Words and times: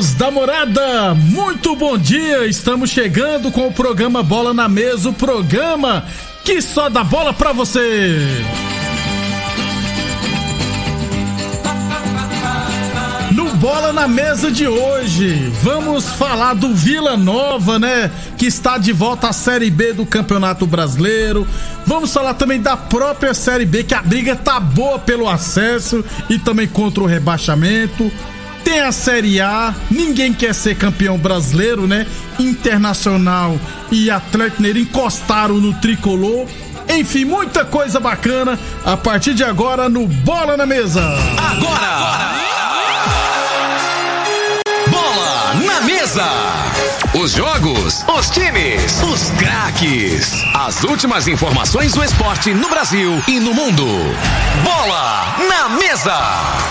Amigos 0.00 0.14
da 0.14 0.30
morada, 0.30 1.14
muito 1.14 1.76
bom 1.76 1.98
dia. 1.98 2.46
Estamos 2.46 2.88
chegando 2.88 3.52
com 3.52 3.66
o 3.66 3.72
programa 3.72 4.22
Bola 4.22 4.54
na 4.54 4.66
Mesa 4.66 5.10
o 5.10 5.12
programa 5.12 6.06
que 6.42 6.62
só 6.62 6.88
dá 6.88 7.04
bola 7.04 7.34
pra 7.34 7.52
você. 7.52 8.16
No 13.32 13.50
Bola 13.56 13.92
na 13.92 14.08
Mesa 14.08 14.50
de 14.50 14.66
hoje, 14.66 15.52
vamos 15.62 16.06
falar 16.06 16.54
do 16.54 16.74
Vila 16.74 17.18
Nova, 17.18 17.78
né? 17.78 18.10
Que 18.38 18.46
está 18.46 18.78
de 18.78 18.94
volta 18.94 19.28
à 19.28 19.34
Série 19.34 19.70
B 19.70 19.92
do 19.92 20.06
Campeonato 20.06 20.66
Brasileiro. 20.66 21.46
Vamos 21.84 22.10
falar 22.10 22.32
também 22.32 22.58
da 22.58 22.74
própria 22.74 23.34
Série 23.34 23.66
B, 23.66 23.84
que 23.84 23.94
a 23.94 24.00
briga 24.00 24.34
tá 24.34 24.58
boa 24.58 24.98
pelo 24.98 25.28
acesso 25.28 26.02
e 26.30 26.38
também 26.38 26.66
contra 26.66 27.02
o 27.02 27.06
rebaixamento. 27.06 28.10
Tem 28.64 28.80
a 28.80 28.92
Série 28.92 29.40
A, 29.40 29.74
ninguém 29.90 30.32
quer 30.32 30.54
ser 30.54 30.76
campeão 30.76 31.18
brasileiro, 31.18 31.86
né? 31.86 32.06
Internacional 32.38 33.58
e 33.90 34.10
Atlético 34.10 34.62
encostaram 34.78 35.56
no 35.56 35.74
tricolor. 35.74 36.46
Enfim, 36.88 37.24
muita 37.24 37.64
coisa 37.64 38.00
bacana 38.00 38.58
a 38.84 38.96
partir 38.96 39.34
de 39.34 39.44
agora 39.44 39.88
no 39.88 40.06
Bola 40.06 40.56
na 40.56 40.66
Mesa. 40.66 41.02
Agora! 41.36 42.30
Bola 44.90 45.54
na 45.64 45.80
mesa! 45.82 46.69
Os 47.20 47.32
jogos, 47.32 48.02
os 48.08 48.30
times, 48.30 49.02
os 49.02 49.28
craques. 49.32 50.42
As 50.54 50.82
últimas 50.84 51.28
informações 51.28 51.92
do 51.92 52.02
esporte 52.02 52.54
no 52.54 52.70
Brasil 52.70 53.22
e 53.28 53.38
no 53.38 53.52
mundo. 53.52 53.84
Bola 54.64 55.36
na 55.46 55.68
mesa! 55.68 56.18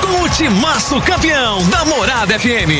Com 0.01 0.23
o 0.23 0.29
timaço 0.29 0.99
campeão 1.01 1.63
da 1.69 1.85
Morada 1.85 2.39
FM. 2.39 2.71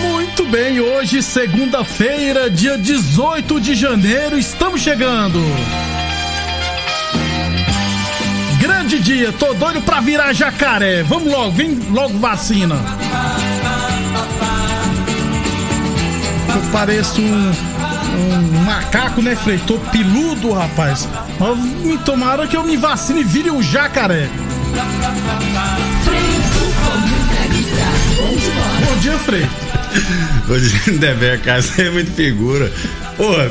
Muito 0.00 0.44
bem, 0.46 0.80
hoje, 0.80 1.22
segunda-feira, 1.22 2.50
dia 2.50 2.76
18 2.76 3.60
de 3.60 3.76
janeiro, 3.76 4.36
estamos 4.36 4.80
chegando. 4.80 5.40
Grande 8.92 9.04
dia, 9.04 9.32
tô 9.32 9.54
doido 9.54 9.80
pra 9.80 10.02
virar 10.02 10.34
jacaré. 10.34 11.02
Vamos 11.02 11.32
logo, 11.32 11.50
vem 11.52 11.80
logo 11.90 12.18
vacina. 12.18 12.74
Eu 16.54 16.60
pareço 16.70 17.22
um, 17.22 17.52
um 18.18 18.64
macaco, 18.66 19.22
né, 19.22 19.34
Frei? 19.34 19.58
Tô 19.66 19.78
peludo, 19.78 20.52
rapaz. 20.52 21.08
Mas 21.40 21.58
me 21.58 21.96
tomaram 21.96 22.46
que 22.46 22.54
eu 22.54 22.62
me 22.64 22.76
vacine 22.76 23.22
e 23.22 23.24
vire 23.24 23.50
um 23.50 23.62
jacaré. 23.62 24.28
Bom 28.84 28.96
dia, 29.00 29.18
Frei. 29.20 29.48
Hoje 30.50 30.90
Dever, 30.98 31.40
cara, 31.40 31.62
você 31.62 31.84
é 31.84 31.90
muito 31.90 32.12
figura. 32.12 32.70
Porra. 33.16 33.50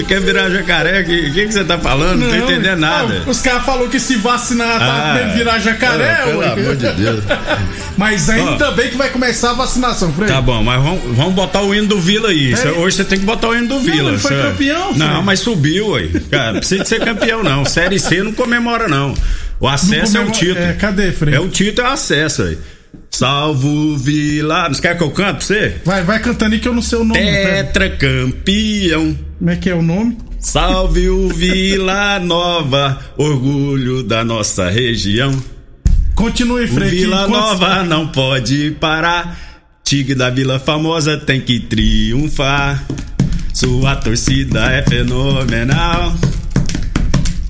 Você 0.00 0.04
quer 0.04 0.20
virar 0.20 0.48
jacaré? 0.50 1.00
O 1.02 1.04
que, 1.04 1.30
que, 1.30 1.46
que 1.46 1.52
você 1.52 1.64
tá 1.64 1.78
falando? 1.78 2.20
Não, 2.20 2.28
tô 2.28 2.34
entendendo 2.36 2.78
nada. 2.80 3.22
Os 3.26 3.40
caras 3.40 3.64
falaram 3.64 3.88
que 3.88 4.00
se 4.00 4.16
vacinar 4.16 4.78
tá 4.78 5.14
Ah, 5.14 5.34
virar 5.36 5.58
jacaré, 5.58 6.14
pelo 6.24 6.38
ué. 6.40 6.48
amor 6.52 6.76
de 6.76 6.90
Deus. 6.92 7.24
Mas 7.96 8.30
ainda 8.30 8.70
bem 8.70 8.88
que 8.90 8.96
vai 8.96 9.10
começar 9.10 9.50
a 9.50 9.54
vacinação, 9.54 10.12
Frei. 10.14 10.26
Tá 10.28 10.40
bom, 10.40 10.62
mas 10.62 10.82
vamos, 10.82 11.02
vamos 11.16 11.34
botar 11.34 11.60
o 11.60 11.74
hino 11.74 11.86
do 11.86 12.00
Vila 12.00 12.30
aí. 12.30 12.56
Cê- 12.56 12.68
hoje 12.70 12.96
você 12.96 13.04
tem 13.04 13.18
que 13.18 13.26
botar 13.26 13.48
o 13.48 13.54
hino 13.56 13.68
do 13.68 13.80
Vila. 13.80 14.08
ele 14.10 14.18
foi 14.18 14.34
campeão, 14.40 14.94
Não, 14.94 15.08
filho. 15.10 15.22
mas 15.22 15.40
subiu 15.40 15.94
aí. 15.96 16.08
Cara, 16.30 16.52
não 16.52 16.60
precisa 16.60 16.82
de 16.82 16.88
ser 16.88 17.00
campeão, 17.04 17.42
não. 17.42 17.64
Série 17.66 17.98
C 17.98 18.22
não 18.22 18.32
comemora, 18.32 18.88
não. 18.88 19.12
O 19.58 19.68
acesso 19.68 20.14
Não 20.14 20.20
é 20.22 20.24
o 20.24 20.28
comemora- 20.28 20.32
título. 20.32 20.58
é, 20.66 20.72
cadê, 20.72 21.12
Frei? 21.12 21.34
É 21.34 21.40
o 21.40 21.48
título, 21.48 21.86
é 21.86 21.90
o 21.90 21.92
acesso 21.92 22.42
aí. 22.44 22.56
Salvo 23.10 23.98
Vila. 23.98 24.68
Não 24.70 24.74
quer 24.80 24.96
que 24.96 25.02
eu 25.02 25.10
cante 25.10 25.32
pra 25.32 25.40
você? 25.46 25.74
Vai, 25.84 26.02
vai 26.02 26.18
cantando 26.20 26.54
aí 26.54 26.60
que 26.60 26.68
eu 26.68 26.72
não 26.74 26.80
sei 26.82 26.98
o 27.00 27.04
nome. 27.04 27.20
Tetracampeão. 27.20 29.14
Como 29.40 29.50
é 29.50 29.56
que 29.56 29.70
é 29.70 29.74
o 29.74 29.80
nome? 29.82 30.18
Salve 30.38 31.08
o 31.08 31.28
Vila 31.28 32.18
Nova, 32.20 32.98
orgulho 33.16 34.02
da 34.02 34.22
nossa 34.22 34.68
região. 34.68 35.34
Continue, 36.14 36.66
Frei. 36.66 36.90
Vila 36.90 37.24
enquanto- 37.26 37.30
Nova 37.32 37.82
não 37.82 38.06
pode 38.08 38.72
parar. 38.78 39.38
Tigre 39.82 40.14
da 40.14 40.28
Vila 40.30 40.58
Famosa 40.58 41.16
tem 41.16 41.40
que 41.40 41.58
triunfar. 41.58 42.84
Sua 43.54 43.96
torcida 43.96 44.70
é 44.72 44.82
fenomenal. 44.82 46.12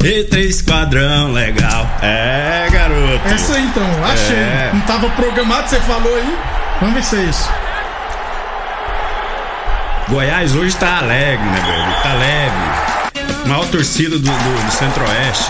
Eita, 0.03 0.39
esquadrão 0.39 1.33
legal. 1.33 1.87
É, 2.03 2.69
garoto. 2.73 3.27
Essa 3.29 3.55
aí 3.55 3.65
então, 3.67 4.05
achei. 4.05 4.37
É. 4.37 4.71
Não 4.73 4.81
tava 4.83 5.11
programado, 5.11 5.69
você 5.69 5.81
falou 5.81 6.15
aí. 6.15 6.35
Vamos 6.81 6.95
ver 6.95 7.03
se 7.05 7.17
é 7.17 7.25
isso. 7.25 7.49
Goiás 10.11 10.55
hoje 10.57 10.75
tá 10.77 10.99
alegre, 10.99 11.45
né, 11.45 11.61
velho? 11.61 12.03
Tá 12.03 12.15
leve. 12.15 13.49
Maior 13.49 13.67
torcida 13.69 14.19
do, 14.19 14.25
do- 14.25 14.67
do 14.67 14.73
Centro-Oeste. 14.73 15.45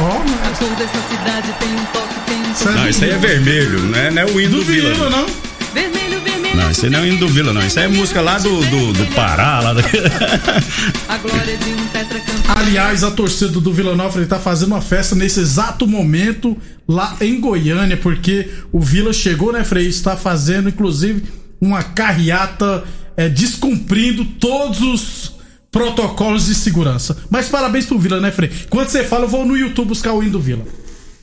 Ó, 0.00 0.18
mas 0.46 0.58
Toda 0.58 0.82
essa 0.84 0.98
cidade 1.08 1.52
tem 1.58 1.68
um 1.74 1.84
toque, 1.86 2.14
tem 2.26 2.36
um 2.38 2.52
Isso 2.52 2.68
é 2.68 2.72
Não, 2.72 2.88
isso 2.88 3.04
aí 3.04 3.10
é 3.10 3.18
vermelho, 3.18 3.80
não 3.80 3.98
é, 3.98 4.10
não 4.10 4.22
é 4.22 4.24
o 4.26 4.40
hino 4.40 4.50
do, 4.52 4.56
do 4.58 4.64
Vila. 4.64 4.94
Vila, 4.94 5.10
não? 5.10 5.26
vermelho, 5.74 6.20
vermelho. 6.20 6.56
Não, 6.56 6.70
isso 6.70 6.84
aí 6.84 6.90
não 6.90 6.98
é 6.98 7.02
o 7.02 7.06
hino 7.06 7.18
do 7.18 7.28
Vila, 7.28 7.52
não. 7.52 7.62
Isso 7.66 7.78
aí 7.78 7.84
é 7.84 7.88
música 7.88 8.20
lá 8.20 8.38
do, 8.38 8.60
do, 8.66 8.92
do 8.92 9.06
Pará, 9.14 9.60
lá 9.60 9.72
da... 9.74 9.82
A 11.08 11.16
glória 11.18 11.56
de 11.56 11.70
um 11.70 11.86
tetracampeão. 11.88 12.54
Aliás, 12.56 13.04
a 13.04 13.10
torcida 13.10 13.60
do 13.60 13.72
Vila 13.72 13.94
Nova 13.96 14.18
ele 14.18 14.26
tá 14.26 14.38
fazendo 14.38 14.68
uma 14.72 14.80
festa 14.80 15.14
nesse 15.14 15.40
exato 15.40 15.86
momento 15.86 16.56
lá 16.88 17.16
em 17.20 17.40
Goiânia, 17.40 17.96
porque 17.96 18.48
o 18.72 18.80
Vila 18.80 19.12
chegou, 19.12 19.52
né, 19.52 19.64
Frei? 19.64 19.86
Está 19.86 20.16
fazendo, 20.16 20.68
inclusive, 20.68 21.24
uma 21.60 21.82
carreata 21.82 22.84
é, 23.16 23.28
descumprindo 23.28 24.24
todos 24.24 24.80
os 24.80 25.34
protocolos 25.70 26.46
de 26.46 26.54
segurança. 26.54 27.16
Mas 27.28 27.48
parabéns 27.48 27.86
pro 27.86 27.98
Vila, 27.98 28.20
né, 28.20 28.30
Frei? 28.30 28.50
Quando 28.70 28.88
você 28.88 29.02
fala, 29.02 29.24
eu 29.24 29.28
vou 29.28 29.44
no 29.44 29.56
YouTube 29.56 29.88
buscar 29.88 30.12
o 30.12 30.22
hino 30.22 30.32
do 30.32 30.40
Vila. 30.40 30.64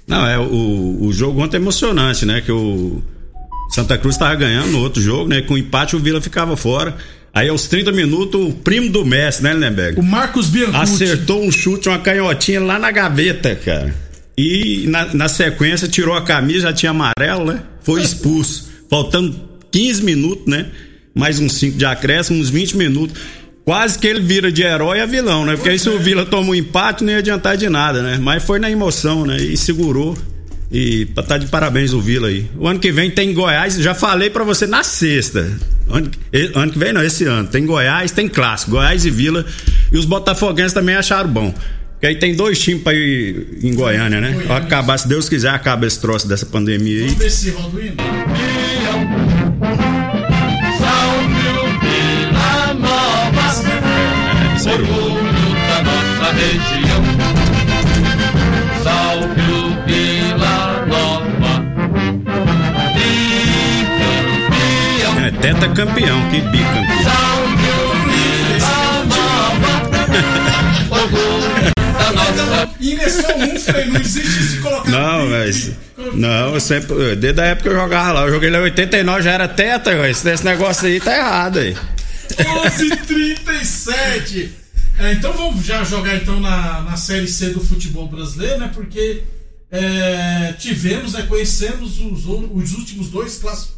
Não, 0.07 0.27
é 0.27 0.37
o, 0.37 0.97
o 1.05 1.13
jogo 1.13 1.41
ontem 1.41 1.57
é 1.57 1.59
emocionante, 1.59 2.25
né? 2.25 2.41
Que 2.41 2.51
o 2.51 3.01
Santa 3.69 3.97
Cruz 3.97 4.17
tava 4.17 4.35
ganhando 4.35 4.71
no 4.71 4.79
outro 4.79 5.01
jogo, 5.01 5.29
né? 5.29 5.41
Com 5.41 5.57
empate 5.57 5.95
o 5.95 5.99
Vila 5.99 6.19
ficava 6.19 6.57
fora. 6.57 6.97
Aí 7.33 7.47
aos 7.47 7.67
30 7.67 7.93
minutos, 7.93 8.41
o 8.41 8.51
primo 8.51 8.89
do 8.89 9.05
Messi, 9.05 9.41
né, 9.41 9.53
Lindenberg? 9.53 9.97
O 9.97 10.03
Marcos 10.03 10.49
Biancucci. 10.49 11.03
Acertou 11.03 11.41
um 11.41 11.49
chute, 11.49 11.87
uma 11.87 11.99
canhotinha 11.99 12.59
lá 12.59 12.77
na 12.77 12.91
gaveta, 12.91 13.55
cara. 13.55 13.95
E 14.37 14.85
na, 14.87 15.13
na 15.13 15.29
sequência 15.29 15.87
tirou 15.87 16.13
a 16.13 16.21
camisa, 16.23 16.67
já 16.67 16.73
tinha 16.73 16.89
amarelo, 16.89 17.45
né? 17.45 17.63
Foi 17.81 18.01
expulso. 18.01 18.69
Faltando 18.89 19.50
15 19.71 20.03
minutos, 20.03 20.45
né? 20.47 20.67
Mais 21.13 21.39
uns 21.39 21.53
5 21.53 21.77
de 21.77 21.85
acréscimo, 21.85 22.39
uns 22.39 22.49
20 22.49 22.77
minutos. 22.77 23.17
Quase 23.63 23.97
que 23.97 24.07
ele 24.07 24.21
vira 24.21 24.51
de 24.51 24.63
herói 24.63 25.01
a 25.01 25.05
vilão, 25.05 25.45
né? 25.45 25.55
Porque 25.55 25.69
aí 25.69 25.79
se 25.79 25.87
o 25.87 25.99
Vila 25.99 26.25
toma 26.25 26.49
um 26.49 26.55
empate, 26.55 27.03
não 27.03 27.11
ia 27.11 27.19
adiantar 27.19 27.55
de 27.55 27.69
nada, 27.69 28.01
né? 28.01 28.17
Mas 28.19 28.43
foi 28.43 28.59
na 28.59 28.69
emoção, 28.69 29.25
né? 29.25 29.37
E 29.37 29.55
segurou. 29.55 30.17
E 30.71 31.05
tá 31.07 31.21
tá 31.21 31.37
de 31.37 31.47
parabéns 31.47 31.93
o 31.93 32.01
Vila 32.01 32.29
aí. 32.29 32.49
O 32.57 32.67
ano 32.67 32.79
que 32.79 32.91
vem 32.91 33.11
tem 33.11 33.33
Goiás, 33.33 33.75
já 33.75 33.93
falei 33.93 34.29
pra 34.29 34.43
você 34.43 34.65
na 34.65 34.83
sexta. 34.83 35.51
Ano, 35.89 36.09
ano 36.55 36.71
que 36.71 36.79
vem 36.79 36.93
não, 36.93 37.03
esse 37.03 37.25
ano. 37.25 37.47
Tem 37.49 37.65
Goiás, 37.65 38.11
tem 38.11 38.27
clássico, 38.27 38.71
Goiás 38.71 39.05
e 39.05 39.11
Vila. 39.11 39.45
E 39.91 39.97
os 39.97 40.05
botafoguenses 40.05 40.73
também 40.73 40.95
acharam 40.95 41.29
bom. 41.29 41.53
Porque 41.91 42.07
aí 42.07 42.15
tem 42.15 42.33
dois 42.33 42.57
times 42.57 42.81
pra 42.81 42.95
ir 42.95 43.59
em 43.61 43.75
Goiânia, 43.75 44.19
né? 44.19 44.43
Vai 44.47 44.57
acabar, 44.57 44.97
se 44.97 45.07
Deus 45.07 45.29
quiser, 45.29 45.49
acaba 45.49 45.85
esse 45.85 45.99
troço 45.99 46.27
dessa 46.27 46.47
pandemia 46.47 47.03
aí. 47.03 47.07
Vamos 47.09 47.19
ver 47.19 47.29
se 47.29 47.51
o 54.67 54.69
hino. 54.69 54.69
Isso 54.69 54.69
aí. 54.69 54.77
da 55.67 55.81
nossa 55.83 56.31
região. 56.33 57.03
Salve 58.83 59.41
o 59.41 59.61
Vila 59.85 60.85
Nova. 60.87 61.53
Bicampeão. 64.13 65.13
É, 65.25 65.31
teta 65.41 65.67
campeão, 65.69 66.29
que 66.29 66.41
bicampeão. 66.41 67.03
Salve 67.03 67.69
o 67.71 67.89
Vila 68.05 68.75
Nova. 69.09 69.73
Orgulho 71.01 71.71
da 71.97 72.11
nossa 72.11 72.43
só 73.09 73.35
um, 73.35 73.59
Frei, 73.59 73.85
não 73.85 73.99
existe 73.99 74.43
de 74.47 74.57
colocar. 74.61 74.91
Não, 74.91 75.27
mas. 75.27 75.71
Não, 76.13 76.53
eu 76.53 76.59
sempre. 76.59 77.15
Desde 77.15 77.41
a 77.41 77.45
época 77.45 77.69
que 77.69 77.75
eu 77.75 77.79
jogava 77.79 78.11
lá, 78.11 78.21
eu 78.21 78.31
joguei 78.31 78.49
lá 78.49 78.59
em 78.59 78.63
89, 78.63 79.21
já 79.23 79.31
era 79.31 79.47
teta. 79.47 80.07
Esse, 80.07 80.29
esse 80.29 80.45
negócio 80.45 80.87
aí 80.87 80.99
tá 80.99 81.15
errado 81.15 81.59
aí. 81.59 81.75
11:37. 82.37 84.49
É, 84.99 85.13
então 85.13 85.33
vamos 85.33 85.65
já 85.65 85.83
jogar 85.83 86.15
então 86.15 86.39
na, 86.39 86.81
na 86.81 86.95
Série 86.97 87.27
C 87.27 87.49
do 87.49 87.61
futebol 87.61 88.07
brasileiro, 88.07 88.59
né? 88.59 88.69
Porque 88.73 89.23
é, 89.71 90.53
tivemos, 90.59 91.13
né? 91.13 91.23
Conhecemos 91.23 91.99
os, 91.99 92.25
os 92.25 92.73
últimos 92.73 93.09
dois 93.09 93.37
clássicos. 93.37 93.75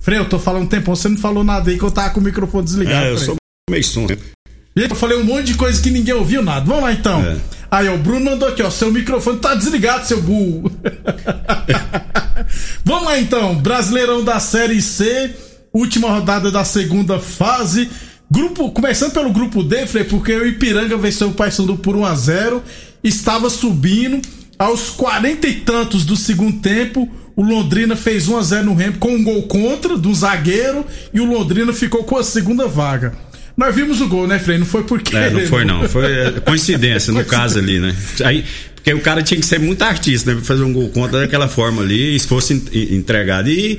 Frei, 0.00 0.18
eu 0.18 0.28
tô 0.28 0.38
falando 0.38 0.62
um 0.64 0.68
tempo, 0.68 0.94
você 0.94 1.08
não 1.08 1.16
falou 1.18 1.44
nada 1.44 1.70
aí 1.70 1.78
que 1.78 1.84
eu 1.84 1.90
tava 1.90 2.10
com 2.10 2.20
o 2.20 2.22
microfone 2.22 2.64
desligado. 2.64 3.06
É, 3.06 3.10
eu 3.12 3.16
Frei. 3.16 3.26
sou 3.26 3.36
meio 3.70 3.84
sonho. 3.84 4.08
Gente, 4.08 4.90
Eu 4.90 4.96
falei 4.96 5.18
um 5.18 5.24
monte 5.24 5.46
de 5.46 5.54
coisa 5.54 5.80
que 5.82 5.90
ninguém 5.90 6.14
ouviu 6.14 6.42
nada. 6.42 6.64
Vamos 6.64 6.82
lá 6.84 6.92
então. 6.92 7.20
É. 7.22 7.36
Aí, 7.70 7.88
ó, 7.88 7.94
o 7.94 7.98
Bruno 7.98 8.24
mandou 8.24 8.48
aqui, 8.48 8.62
ó. 8.62 8.70
Seu 8.70 8.90
microfone 8.92 9.38
tá 9.38 9.54
desligado, 9.54 10.06
seu 10.06 10.22
burro. 10.22 10.70
Vamos 12.84 13.04
lá 13.04 13.18
então. 13.18 13.56
Brasileirão 13.56 14.24
da 14.24 14.40
Série 14.40 14.80
C. 14.80 15.34
Última 15.78 16.08
rodada 16.08 16.50
da 16.50 16.64
segunda 16.64 17.20
fase. 17.20 17.88
Grupo, 18.28 18.68
começando 18.72 19.12
pelo 19.12 19.30
grupo 19.30 19.62
D, 19.62 19.86
Frei, 19.86 20.02
porque 20.02 20.34
o 20.34 20.44
Ipiranga 20.44 20.96
venceu 20.96 21.28
o 21.28 21.32
Paysandu 21.32 21.76
por 21.76 21.94
1 21.94 22.04
a 22.04 22.14
0 22.16 22.62
Estava 23.04 23.48
subindo. 23.48 24.20
Aos 24.58 24.90
40 24.90 25.46
e 25.46 25.54
tantos 25.60 26.04
do 26.04 26.16
segundo 26.16 26.60
tempo, 26.60 27.08
o 27.36 27.44
Londrina 27.44 27.94
fez 27.94 28.26
1 28.26 28.36
a 28.36 28.42
0 28.42 28.64
no 28.64 28.74
Remo 28.74 28.98
com 28.98 29.14
um 29.14 29.22
gol 29.22 29.42
contra 29.44 29.96
do 29.96 30.12
zagueiro 30.12 30.84
e 31.14 31.20
o 31.20 31.24
Londrina 31.24 31.72
ficou 31.72 32.02
com 32.02 32.16
a 32.16 32.24
segunda 32.24 32.66
vaga. 32.66 33.12
Nós 33.56 33.72
vimos 33.72 34.00
o 34.00 34.08
gol, 34.08 34.26
né, 34.26 34.40
Frei? 34.40 34.58
Não 34.58 34.66
foi 34.66 34.82
porque. 34.82 35.16
É, 35.16 35.30
não 35.30 35.46
foi 35.46 35.64
não. 35.64 35.88
Foi 35.88 36.04
é, 36.04 36.40
coincidência 36.40 37.12
no 37.12 37.22
caso 37.26 37.60
ali, 37.60 37.78
né? 37.78 37.94
Aí, 38.24 38.44
porque 38.90 39.00
o 39.00 39.00
cara 39.04 39.22
tinha 39.22 39.40
que 39.40 39.46
ser 39.46 39.58
muito 39.60 39.82
artista, 39.82 40.30
né? 40.30 40.36
Pra 40.36 40.44
fazer 40.44 40.62
um 40.62 40.72
gol 40.72 40.88
contra 40.88 41.20
daquela 41.20 41.48
forma 41.48 41.82
ali, 41.82 42.16
e 42.16 42.18
se 42.20 42.26
fosse 42.26 42.54
en- 42.54 42.62
en- 42.72 42.94
entregado. 42.96 43.48
E, 43.48 43.78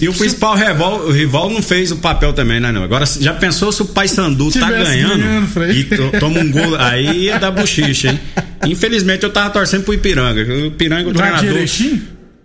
e 0.00 0.08
o 0.08 0.12
principal 0.14 0.56
rival, 0.56 1.06
o 1.06 1.10
rival 1.12 1.50
não 1.50 1.62
fez 1.62 1.90
o 1.92 1.96
papel 1.96 2.32
também, 2.32 2.60
né? 2.60 2.72
Não. 2.72 2.82
Agora, 2.82 3.04
já 3.06 3.32
pensou 3.34 3.70
se 3.72 3.82
o 3.82 3.86
Paysandu 3.86 4.50
tá 4.50 4.70
ganhando, 4.70 5.18
ganhando, 5.18 5.72
e 5.72 5.84
to- 5.84 6.12
toma 6.20 6.40
um 6.40 6.50
gol, 6.50 6.76
aí 6.76 7.24
ia 7.24 7.38
dar 7.38 7.50
bochicha, 7.50 8.08
hein? 8.10 8.20
Infelizmente 8.66 9.24
eu 9.24 9.30
tava 9.30 9.50
torcendo 9.50 9.84
pro 9.84 9.94
Ipiranga. 9.94 10.42
O 10.42 10.66
Ipiranga, 10.66 11.08
o 11.08 11.12
treinador. 11.12 11.58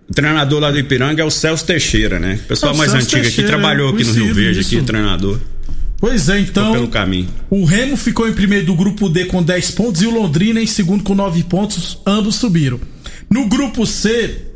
O 0.10 0.14
treinador 0.14 0.60
lá 0.62 0.72
do 0.72 0.80
Ipiranga 0.80 1.22
é 1.22 1.26
o 1.26 1.30
Celso 1.30 1.66
Teixeira, 1.66 2.18
né? 2.20 2.40
O 2.46 2.48
pessoal 2.48 2.72
É 2.72 2.76
o 2.76 2.78
mais 2.78 2.92
Celso 2.92 3.06
antigo 3.06 3.20
aqui, 3.22 3.28
Teixeira, 3.28 3.50
trabalhou 3.50 3.90
aqui 3.94 4.04
no 4.06 4.14
Rio 4.14 4.34
Verde, 4.34 4.60
isso. 4.62 4.76
aqui, 4.76 4.86
treinador. 4.86 5.40
Pois 6.00 6.30
é, 6.30 6.40
então. 6.40 6.72
pelo 6.72 6.88
caminho. 6.88 7.28
O 7.50 7.66
Remo 7.66 7.98
ficou 7.98 8.28
em 8.28 8.34
primeiro 8.34 8.66
do 8.68 8.76
grupo 8.76 9.10
D 9.10 9.26
com 9.26 9.42
10 9.42 9.72
pontos 9.72 10.02
e 10.02 10.08
o 10.08 10.12
Londrina 10.12 10.62
em 10.62 10.68
segundo 10.68 11.04
com 11.04 11.16
9 11.16 11.44
pontos. 11.44 12.00
Ambos 12.06 12.36
subiram. 12.36 12.80
No 13.30 13.48
grupo 13.48 13.86
C, 13.86 14.48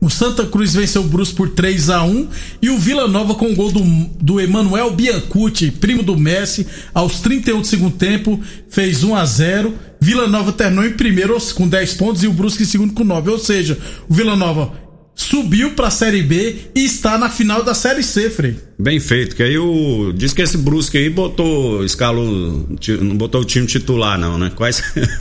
o 0.00 0.08
Santa 0.08 0.46
Cruz 0.46 0.74
venceu 0.74 1.02
o 1.02 1.08
Brusque 1.08 1.36
por 1.36 1.50
3 1.50 1.90
a 1.90 2.04
1 2.04 2.28
e 2.62 2.70
o 2.70 2.78
Vila 2.78 3.08
Nova 3.08 3.34
com 3.34 3.46
o 3.46 3.54
gol 3.54 3.70
do, 3.72 3.82
do 4.20 4.40
Emanuel 4.40 4.92
Biancucci, 4.92 5.70
primo 5.70 6.02
do 6.02 6.16
Messi, 6.16 6.66
aos 6.94 7.20
31 7.20 7.60
do 7.60 7.66
segundo 7.66 7.96
tempo, 7.96 8.40
fez 8.68 9.02
1 9.02 9.14
a 9.14 9.24
0 9.24 9.74
Vila 10.00 10.26
Nova 10.26 10.52
terminou 10.52 10.86
em 10.86 10.92
primeiro 10.92 11.36
com 11.54 11.68
10 11.68 11.94
pontos 11.94 12.22
e 12.22 12.26
o 12.26 12.32
Brusque 12.32 12.62
em 12.62 12.66
segundo 12.66 12.94
com 12.94 13.04
9. 13.04 13.30
Ou 13.30 13.38
seja, 13.38 13.78
o 14.08 14.14
Vila 14.14 14.34
Nova 14.34 14.72
subiu 15.20 15.72
pra 15.72 15.90
Série 15.90 16.22
B 16.22 16.56
e 16.74 16.84
está 16.84 17.18
na 17.18 17.28
final 17.28 17.62
da 17.62 17.74
Série 17.74 18.02
C, 18.02 18.30
Frei. 18.30 18.56
Bem 18.78 18.98
feito, 18.98 19.36
que 19.36 19.42
aí 19.42 19.58
o. 19.58 20.12
Diz 20.14 20.32
que 20.32 20.42
esse 20.42 20.56
Brusque 20.58 20.96
aí 20.98 21.10
botou. 21.10 21.84
escalou. 21.84 22.66
Não 23.00 23.16
botou 23.16 23.42
o 23.42 23.44
time 23.44 23.66
titular, 23.66 24.18
não, 24.18 24.38
né? 24.38 24.50
Quais. 24.54 24.82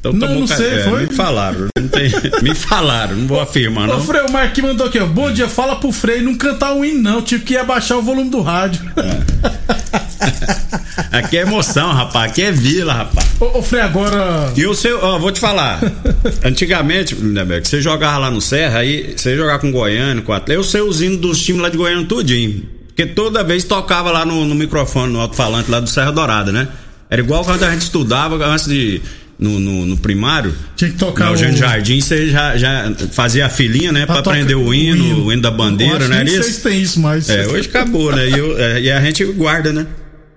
Então 0.00 0.14
Não, 0.14 0.40
não 0.40 0.46
sei, 0.46 0.66
é, 0.66 0.84
foi? 0.84 1.06
Me 1.06 1.14
falaram. 1.14 1.68
Tem- 1.92 2.10
me 2.42 2.54
falaram, 2.54 3.16
não 3.16 3.26
vou 3.26 3.38
afirmar, 3.38 3.86
Ô, 3.86 3.92
não. 3.92 4.00
Frei, 4.02 4.22
o 4.22 4.32
Marquinhos 4.32 4.70
mandou 4.70 4.86
aqui, 4.86 4.98
ó. 4.98 5.04
Bom 5.04 5.30
dia, 5.30 5.46
fala 5.46 5.76
pro 5.76 5.92
Frei 5.92 6.22
não 6.22 6.34
cantar 6.36 6.72
um 6.72 6.82
hino, 6.82 7.02
não. 7.02 7.20
Tive 7.20 7.44
que 7.44 7.54
abaixar 7.54 7.98
o 7.98 8.02
volume 8.02 8.30
do 8.30 8.40
rádio. 8.40 8.80
Aqui 11.12 11.38
é 11.38 11.42
emoção, 11.42 11.92
rapaz. 11.92 12.30
Aqui 12.30 12.42
é 12.42 12.52
vila, 12.52 12.92
rapaz. 12.92 13.26
ô, 13.40 13.58
ô, 13.58 13.62
Frei, 13.62 13.82
agora. 13.82 14.52
E 14.56 14.66
o 14.66 14.74
seu, 14.74 14.98
ó, 15.02 15.18
vou 15.18 15.30
te 15.32 15.40
falar. 15.40 15.80
Antigamente, 16.44 17.14
Lindeberg, 17.14 17.66
você 17.66 17.80
jogava 17.80 18.18
lá 18.18 18.30
no 18.30 18.40
Serra, 18.40 18.80
aí 18.80 19.14
você 19.16 19.36
jogar 19.36 19.58
com 19.58 19.70
Goiânia, 19.72 20.22
com 20.22 20.32
Atlético, 20.32 20.60
eu 20.60 20.64
sei 20.64 20.80
os 20.80 21.00
hinos 21.02 21.18
dos 21.20 21.40
times 21.42 21.60
lá 21.62 21.68
de 21.68 21.76
Goiânia 21.76 22.06
tudinho. 22.06 22.64
Porque 22.88 23.06
toda 23.06 23.42
vez 23.42 23.64
tocava 23.64 24.10
lá 24.10 24.24
no, 24.26 24.44
no 24.44 24.54
microfone, 24.54 25.12
no 25.12 25.20
alto-falante 25.20 25.70
lá 25.70 25.80
do 25.80 25.88
Serra 25.88 26.10
Dourada, 26.12 26.52
né? 26.52 26.68
Era 27.08 27.20
igual 27.22 27.44
quando 27.44 27.62
a 27.64 27.70
gente 27.70 27.82
estudava 27.82 28.36
antes 28.46 28.66
de. 28.66 29.00
No, 29.38 29.58
no, 29.58 29.86
no 29.86 29.96
primário, 29.96 30.54
Tinha 30.76 30.90
que 30.90 30.98
tocar 30.98 31.28
no 31.28 31.32
o- 31.32 31.56
Jardim, 31.56 31.98
você 31.98 32.28
já, 32.28 32.58
já 32.58 32.92
fazia 33.10 33.46
a 33.46 33.48
filinha, 33.48 33.90
né? 33.90 34.04
Pra, 34.04 34.16
tocar 34.16 34.32
aprender 34.32 34.54
o 34.54 34.74
hino, 34.74 35.24
o 35.24 35.32
hino 35.32 35.40
da 35.40 35.50
bandeira, 35.50 35.94
Eu 35.94 35.98
acho 36.00 36.08
né? 36.10 36.20
Era 36.20 36.28
sei 36.28 36.40
isso? 36.40 36.52
se 36.52 36.60
tem 36.62 36.82
isso 36.82 37.00
mais. 37.00 37.26
É, 37.30 37.46
hoje 37.48 37.66
acabou, 37.66 38.14
né? 38.14 38.28
E, 38.28 38.36
eu- 38.38 38.58
é, 38.60 38.80
e 38.82 38.90
a 38.90 39.00
gente 39.00 39.24
guarda, 39.24 39.72
né? 39.72 39.86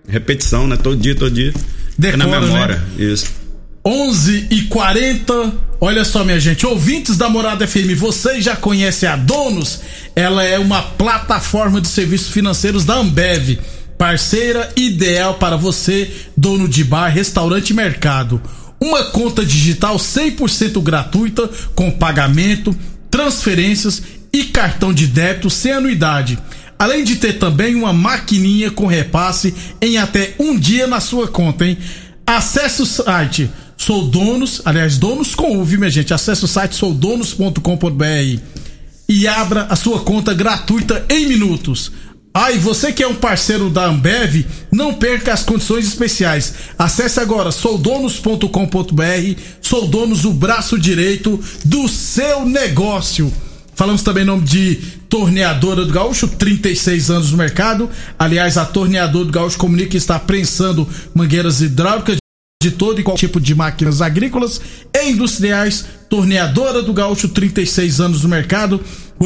Repetição, 0.08 0.68
né? 0.68 0.78
Todo 0.78 0.96
dia, 0.96 1.16
todo 1.16 1.32
dia. 1.32 1.54
Fica 2.00 2.18
na 2.18 2.26
Decora, 2.26 2.42
né? 2.42 2.48
memória. 2.48 2.84
Isso. 2.98 3.32
11 3.86 4.48
e 4.50 4.62
40 4.64 5.74
Olha 5.86 6.06
só, 6.06 6.24
minha 6.24 6.40
gente, 6.40 6.66
ouvintes 6.66 7.18
da 7.18 7.28
Morada 7.28 7.68
FM, 7.68 7.94
vocês 7.98 8.42
já 8.42 8.56
conhecem 8.56 9.10
a 9.10 9.18
Donos? 9.18 9.82
Ela 10.16 10.42
é 10.42 10.58
uma 10.58 10.82
plataforma 10.82 11.82
de 11.82 11.90
serviços 11.90 12.30
financeiros 12.30 12.86
da 12.86 12.96
Ambev, 12.96 13.60
parceira 13.98 14.72
ideal 14.78 15.34
para 15.34 15.58
você, 15.58 16.10
dono 16.38 16.70
de 16.70 16.86
bar, 16.86 17.10
restaurante 17.10 17.72
e 17.72 17.74
mercado. 17.74 18.42
Uma 18.80 19.04
conta 19.12 19.46
digital 19.46 19.98
100% 19.98 20.82
gratuita 20.82 21.50
com 21.76 21.92
pagamento, 21.92 22.74
transferências 23.12 24.02
e 24.32 24.46
cartão 24.46 24.94
de 24.94 25.06
débito 25.06 25.50
sem 25.50 25.74
anuidade. 25.74 26.40
Além 26.78 27.04
de 27.04 27.16
ter 27.16 27.40
também 27.40 27.76
uma 27.76 27.94
maquininha 27.94 28.72
com 28.72 28.88
repasse 28.88 29.54
em 29.82 29.98
até 29.98 30.36
um 30.40 30.58
dia 30.58 30.88
na 30.88 31.00
sua 31.00 31.28
conta, 31.28 31.66
hein? 31.66 31.78
Acesse 32.26 32.82
o 32.82 32.86
site 32.86 33.50
Sou 33.78 34.06
Donos, 34.08 34.62
aliás, 34.64 34.98
Donos 34.98 35.36
com 35.36 35.58
U, 35.58 35.64
viu, 35.66 35.78
minha 35.78 35.92
gente? 35.92 36.14
Acesse 36.14 36.46
o 36.46 36.48
site 36.48 36.76
soudonos.com.br 36.76 38.40
e 39.10 39.28
abra 39.28 39.68
a 39.70 39.76
sua 39.76 40.00
conta 40.00 40.34
gratuita 40.34 41.06
em 41.10 41.28
minutos. 41.28 41.92
Ah, 42.34 42.52
e 42.52 42.58
você 42.58 42.92
que 42.92 43.04
é 43.04 43.08
um 43.08 43.14
parceiro 43.14 43.70
da 43.70 43.86
Ambev, 43.86 44.46
não 44.72 44.94
perca 44.94 45.34
as 45.34 45.44
condições 45.44 45.86
especiais. 45.86 46.54
Acesse 46.80 47.20
agora 47.20 47.52
soudonos.com.br. 47.52 49.42
Sou 49.62 49.88
Donos, 49.88 50.26
o 50.26 50.34
braço 50.34 50.80
direito 50.80 51.40
do 51.66 51.88
seu 51.88 52.46
negócio. 52.46 53.32
Falamos 53.76 54.04
também 54.04 54.24
em 54.24 54.28
nome 54.28 54.44
de 54.44 54.76
Torneadora 55.10 55.86
do 55.86 55.92
Gaúcho, 55.92 56.28
36 56.28 57.10
anos 57.10 57.32
no 57.32 57.38
mercado. 57.38 57.90
Aliás, 58.18 58.58
a 58.58 58.66
Torneadora 58.66 59.26
do 59.26 59.32
Gaúcho 59.32 59.58
comunica 59.58 59.92
que 59.92 59.98
está 59.98 60.20
prensando 60.20 60.88
mangueiras 61.14 61.62
hidráulicas 61.62 62.23
de 62.64 62.72
todo 62.72 63.00
e 63.00 63.04
qual 63.04 63.18
tipo 63.18 63.42
de 63.42 63.54
máquinas 63.54 64.02
agrícolas 64.02 64.62
e 64.96 65.10
industriais. 65.10 65.86
Torneadora 66.10 66.82
do 66.82 66.94
Gaúcho, 66.94 67.28
36 67.28 68.00
anos 68.00 68.24
no 68.24 68.30
mercado. 68.30 68.80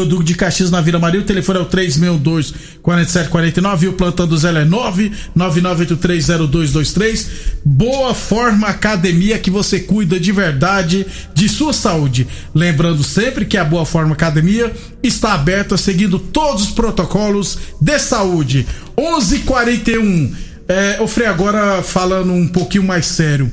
Duque 0.06 0.24
de 0.24 0.36
Caxias, 0.36 0.70
na 0.70 0.80
Vila 0.80 1.00
Maria. 1.00 1.22
O 1.22 1.24
telefone 1.24 1.58
é 1.60 1.62
o 1.62 1.66
362-4749 1.66 3.82
e 3.82 3.88
o 3.88 3.94
plantão 3.94 4.28
do 4.28 4.38
Zé 4.38 4.50
é 4.50 4.64
999830223. 4.66 7.26
Boa 7.66 8.14
Forma 8.14 8.68
Academia 8.68 9.40
que 9.40 9.50
você 9.50 9.80
cuida 9.80 10.20
de 10.20 10.32
verdade 10.32 11.08
de 11.34 11.50
sua 11.50 11.74
saúde. 11.74 12.28
Lembrando 12.54 13.04
sempre 13.04 13.44
que 13.46 13.58
a 13.58 13.66
Boa 13.66 13.86
Forma 13.86 14.14
Academia 14.14 14.72
está 15.02 15.34
aberta 15.34 15.76
seguindo 15.78 16.20
todos 16.20 16.62
os 16.64 16.70
protocolos 16.70 17.58
de 17.82 17.98
saúde. 17.98 18.68
11:41 18.96 20.47
é, 20.68 20.98
ô 21.02 21.08
Frei, 21.08 21.28
agora 21.28 21.82
falando 21.82 22.32
um 22.34 22.48
pouquinho 22.48 22.84
mais 22.84 23.06
sério. 23.06 23.52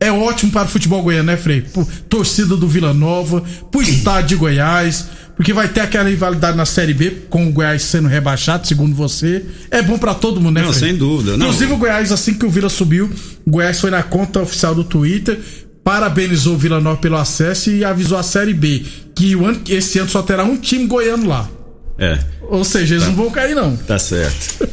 é 0.00 0.10
ótimo 0.12 0.52
para 0.52 0.64
o 0.66 0.68
futebol 0.68 1.02
goiano, 1.02 1.24
né, 1.24 1.36
Frei? 1.36 1.62
Por 1.62 1.86
torcida 2.08 2.56
do 2.56 2.68
Vila 2.68 2.92
Nova, 2.92 3.42
pro 3.70 3.80
estado 3.82 4.26
de 4.26 4.36
Goiás, 4.36 5.06
porque 5.36 5.52
vai 5.52 5.66
ter 5.68 5.80
aquela 5.80 6.08
rivalidade 6.08 6.56
na 6.56 6.64
Série 6.66 6.94
B, 6.94 7.10
com 7.30 7.46
o 7.48 7.52
Goiás 7.52 7.82
sendo 7.82 8.06
rebaixado, 8.08 8.66
segundo 8.66 8.94
você. 8.94 9.44
É 9.70 9.82
bom 9.82 9.98
para 9.98 10.14
todo 10.14 10.40
mundo, 10.40 10.54
né, 10.54 10.62
Não, 10.62 10.72
Frei? 10.72 10.88
sem 10.90 10.98
dúvida. 10.98 11.36
Não. 11.36 11.46
Inclusive 11.46 11.72
o 11.72 11.76
Goiás, 11.76 12.12
assim 12.12 12.34
que 12.34 12.44
o 12.46 12.50
Vila 12.50 12.68
subiu, 12.68 13.10
o 13.46 13.50
Goiás 13.50 13.80
foi 13.80 13.90
na 13.90 14.02
conta 14.02 14.40
oficial 14.40 14.74
do 14.74 14.84
Twitter, 14.84 15.38
parabenizou 15.82 16.54
o 16.54 16.58
Vila 16.58 16.80
Nova 16.80 16.96
pelo 16.98 17.16
acesso 17.16 17.70
e 17.70 17.84
avisou 17.84 18.16
a 18.18 18.22
Série 18.22 18.54
B, 18.54 18.82
que 19.14 19.34
o 19.36 19.44
ano, 19.44 19.60
esse 19.68 19.98
ano 19.98 20.08
só 20.08 20.22
terá 20.22 20.44
um 20.44 20.56
time 20.56 20.86
goiano 20.86 21.26
lá. 21.28 21.48
É, 21.96 22.18
Ou 22.42 22.64
seja, 22.64 22.96
eles 22.96 23.06
não 23.06 23.14
vão 23.14 23.30
cair, 23.30 23.54
não. 23.54 23.76
tá 23.76 23.98
certo. 23.98 24.66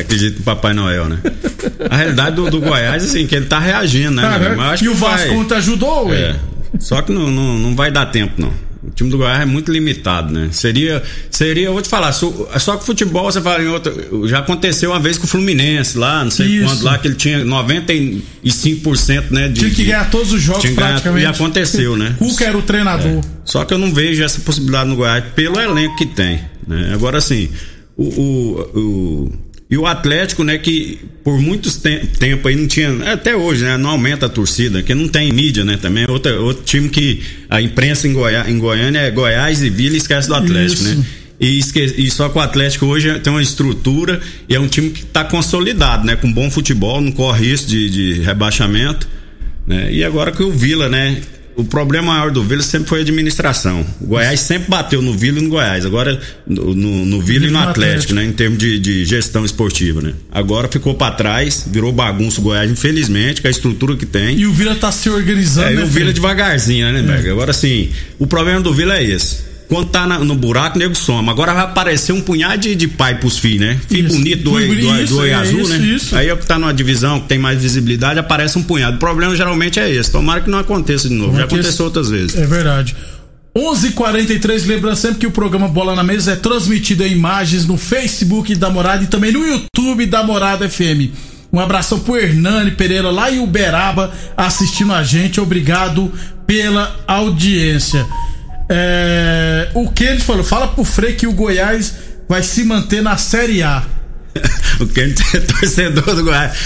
Acredito 0.00 0.38
no 0.38 0.44
Papai 0.44 0.74
Noel, 0.74 1.08
né? 1.08 1.18
A 1.88 1.96
realidade 1.96 2.34
do, 2.36 2.50
do 2.50 2.60
Goiás, 2.60 3.04
assim, 3.04 3.26
que 3.26 3.34
ele 3.36 3.46
tá 3.46 3.58
reagindo, 3.60 4.10
né? 4.12 4.38
Meu? 4.38 4.56
Mas 4.56 4.72
acho 4.74 4.84
e 4.84 4.88
o 4.88 4.94
Vasco 4.94 5.44
vai- 5.44 5.58
ajudou, 5.58 6.08
ué. 6.08 6.16
É. 6.20 6.36
Só 6.80 7.00
que 7.02 7.12
não, 7.12 7.30
não, 7.30 7.58
não 7.58 7.76
vai 7.76 7.92
dar 7.92 8.06
tempo, 8.06 8.34
não. 8.42 8.52
O 8.82 8.90
time 8.90 9.08
do 9.08 9.16
Goiás 9.16 9.40
é 9.40 9.44
muito 9.46 9.70
limitado, 9.72 10.32
né? 10.32 10.48
Seria, 10.50 11.00
seria, 11.30 11.66
eu 11.66 11.72
vou 11.72 11.80
te 11.80 11.88
falar, 11.88 12.12
só, 12.12 12.30
só 12.58 12.76
que 12.76 12.84
futebol, 12.84 13.30
você 13.30 13.40
fala 13.40 13.62
em 13.62 13.68
outra. 13.68 13.94
Já 14.26 14.40
aconteceu 14.40 14.90
uma 14.90 15.00
vez 15.00 15.16
com 15.16 15.24
o 15.24 15.28
Fluminense 15.28 15.96
lá, 15.96 16.22
não 16.24 16.30
sei 16.30 16.46
Isso. 16.48 16.66
quanto 16.66 16.82
lá, 16.84 16.98
que 16.98 17.06
ele 17.08 17.14
tinha 17.14 17.44
95%, 18.44 19.30
né? 19.30 19.48
De, 19.48 19.60
Tinha 19.60 19.70
que 19.70 19.84
ganhar 19.84 20.10
todos 20.10 20.32
os 20.32 20.42
jogos 20.42 20.62
tinha 20.62 20.72
que 20.74 20.78
ganhar- 20.78 20.90
praticamente. 20.92 21.24
E 21.24 21.26
aconteceu, 21.26 21.96
né? 21.96 22.14
Cuca 22.18 22.44
era 22.44 22.58
o 22.58 22.62
treinador. 22.62 23.20
Só 23.44 23.64
que 23.64 23.72
eu 23.74 23.78
não 23.78 23.92
vejo 23.92 24.22
essa 24.22 24.40
possibilidade 24.40 24.88
no 24.90 24.96
Goiás 24.96 25.24
pelo 25.34 25.58
elenco 25.60 25.96
que 25.96 26.06
tem. 26.06 26.40
Né? 26.66 26.90
Agora, 26.94 27.18
assim, 27.18 27.48
o, 27.96 28.04
o, 28.04 28.60
o- 28.80 29.32
e 29.70 29.78
o 29.78 29.86
Atlético, 29.86 30.44
né, 30.44 30.58
que 30.58 30.98
por 31.24 31.40
muito 31.40 31.68
te 31.70 32.06
tempo 32.18 32.46
aí 32.46 32.54
não 32.54 32.66
tinha, 32.66 32.90
até 33.12 33.34
hoje, 33.34 33.64
né, 33.64 33.76
não 33.78 33.90
aumenta 33.90 34.26
a 34.26 34.28
torcida, 34.28 34.82
que 34.82 34.94
não 34.94 35.08
tem 35.08 35.32
mídia, 35.32 35.64
né, 35.64 35.76
também. 35.80 36.04
Outra, 36.08 36.38
outro 36.38 36.62
time 36.64 36.88
que 36.88 37.22
a 37.48 37.60
imprensa 37.60 38.06
em, 38.06 38.12
Goiá, 38.12 38.48
em 38.48 38.58
Goiânia 38.58 38.98
é 39.00 39.10
Goiás 39.10 39.62
e 39.62 39.70
Vila 39.70 39.94
e 39.94 39.98
esquece 39.98 40.28
do 40.28 40.34
Atlético, 40.34 40.82
Isso. 40.82 40.94
né? 40.96 41.04
E, 41.40 41.58
esque- 41.58 41.94
e 41.98 42.08
só 42.10 42.28
que 42.28 42.38
o 42.38 42.40
Atlético 42.40 42.86
hoje 42.86 43.18
tem 43.20 43.32
uma 43.32 43.42
estrutura 43.42 44.20
e 44.48 44.54
é 44.54 44.60
um 44.60 44.68
time 44.68 44.90
que 44.90 45.00
está 45.02 45.24
consolidado, 45.24 46.06
né? 46.06 46.14
Com 46.14 46.32
bom 46.32 46.48
futebol, 46.50 47.00
não 47.00 47.10
corre 47.10 47.48
risco 47.50 47.66
de, 47.68 47.90
de 47.90 48.12
rebaixamento. 48.22 49.08
Né? 49.66 49.92
E 49.92 50.04
agora 50.04 50.30
que 50.30 50.42
o 50.44 50.52
Vila, 50.52 50.88
né? 50.88 51.20
O 51.56 51.64
problema 51.64 52.12
maior 52.12 52.30
do 52.30 52.42
Vila 52.42 52.62
sempre 52.62 52.88
foi 52.88 52.98
a 52.98 53.02
administração. 53.02 53.86
O 54.00 54.06
Goiás 54.06 54.40
sempre 54.40 54.68
bateu 54.68 55.00
no 55.00 55.16
Vila 55.16 55.38
e 55.38 55.42
no 55.42 55.50
Goiás. 55.50 55.86
Agora 55.86 56.20
no, 56.46 56.74
no, 56.74 57.04
no 57.06 57.20
Vila 57.20 57.46
e 57.46 57.50
no 57.50 57.58
Atlético, 57.58 58.14
né? 58.14 58.24
Em 58.24 58.32
termos 58.32 58.58
de, 58.58 58.78
de 58.78 59.04
gestão 59.04 59.44
esportiva, 59.44 60.02
né? 60.02 60.14
Agora 60.32 60.68
ficou 60.68 60.94
para 60.94 61.14
trás, 61.14 61.64
virou 61.70 61.92
bagunça 61.92 62.40
o 62.40 62.44
Goiás, 62.44 62.70
infelizmente, 62.70 63.40
com 63.40 63.48
a 63.48 63.50
estrutura 63.50 63.96
que 63.96 64.06
tem. 64.06 64.38
E 64.38 64.46
o 64.46 64.52
Vila 64.52 64.74
tá 64.74 64.90
se 64.90 65.08
organizando, 65.08 65.68
É, 65.68 65.74
né, 65.74 65.82
o? 65.84 65.86
Vila 65.86 66.12
devagarzinho, 66.12 66.92
né, 66.92 67.02
Berg? 67.02 67.30
Agora 67.30 67.52
sim, 67.52 67.90
o 68.18 68.26
problema 68.26 68.60
do 68.60 68.74
Vila 68.74 68.96
é 68.96 69.04
esse. 69.04 69.53
Quando 69.68 69.88
tá 69.88 70.06
na- 70.06 70.18
no 70.18 70.34
buraco, 70.34 70.78
nego 70.78 70.94
soma. 70.94 71.32
Agora 71.32 71.54
vai 71.54 71.64
aparecer 71.64 72.12
um 72.12 72.20
punhado 72.20 72.58
de, 72.58 72.74
de 72.74 72.86
pai 72.86 73.18
pros 73.18 73.38
filhos, 73.38 73.60
né? 73.60 73.80
Isso. 73.90 74.16
bonito 74.16 74.42
do, 74.44 74.50
do, 74.50 75.06
do 75.06 75.24
é 75.26 75.34
azul, 75.34 75.60
isso, 75.60 75.68
né? 75.70 75.78
isso. 75.78 76.16
Aí 76.16 76.28
é 76.28 76.36
que 76.36 76.46
tá 76.46 76.58
numa 76.58 76.72
divisão 76.74 77.20
que 77.20 77.28
tem 77.28 77.38
mais 77.38 77.60
visibilidade, 77.60 78.18
aparece 78.18 78.58
um 78.58 78.62
punhado. 78.62 78.96
O 78.96 79.00
problema 79.00 79.34
geralmente 79.34 79.80
é 79.80 79.90
esse. 79.90 80.10
Tomara 80.10 80.40
que 80.42 80.50
não 80.50 80.58
aconteça 80.58 81.08
de 81.08 81.14
novo. 81.14 81.36
Já 81.36 81.44
aconteceu 81.44 81.86
outras 81.86 82.10
vezes. 82.10 82.36
É 82.36 82.46
verdade. 82.46 82.94
11:43 83.56 84.66
lembrando 84.66 84.96
sempre 84.96 85.18
que 85.18 85.26
o 85.26 85.30
programa 85.30 85.68
Bola 85.68 85.94
na 85.94 86.02
Mesa 86.02 86.32
é 86.32 86.36
transmitido 86.36 87.04
em 87.04 87.12
imagens 87.12 87.66
no 87.66 87.76
Facebook 87.76 88.54
da 88.56 88.68
Morada 88.68 89.04
e 89.04 89.06
também 89.06 89.32
no 89.32 89.46
YouTube 89.46 90.06
da 90.06 90.22
Morada 90.24 90.68
FM. 90.68 91.12
Um 91.52 91.60
abração 91.60 92.00
pro 92.00 92.16
Hernani 92.16 92.72
Pereira 92.72 93.10
lá 93.10 93.30
em 93.30 93.38
Uberaba 93.38 94.12
assistindo 94.36 94.92
a 94.92 95.04
gente. 95.04 95.40
Obrigado 95.40 96.12
pela 96.46 96.96
audiência. 97.06 98.04
É, 98.68 99.70
o 99.74 99.90
que 99.90 100.04
ele 100.04 100.20
falou? 100.20 100.44
Fala 100.44 100.68
pro 100.68 100.84
Frei 100.84 101.14
que 101.14 101.26
o 101.26 101.32
Goiás 101.32 101.94
vai 102.28 102.42
se 102.42 102.64
manter 102.64 103.02
na 103.02 103.16
Série 103.16 103.62
A. 103.62 103.84
o 104.80 104.86
que 104.86 105.00
é 105.00 105.08
torcedor 105.40 106.14
do 106.14 106.24
Goiás. 106.24 106.56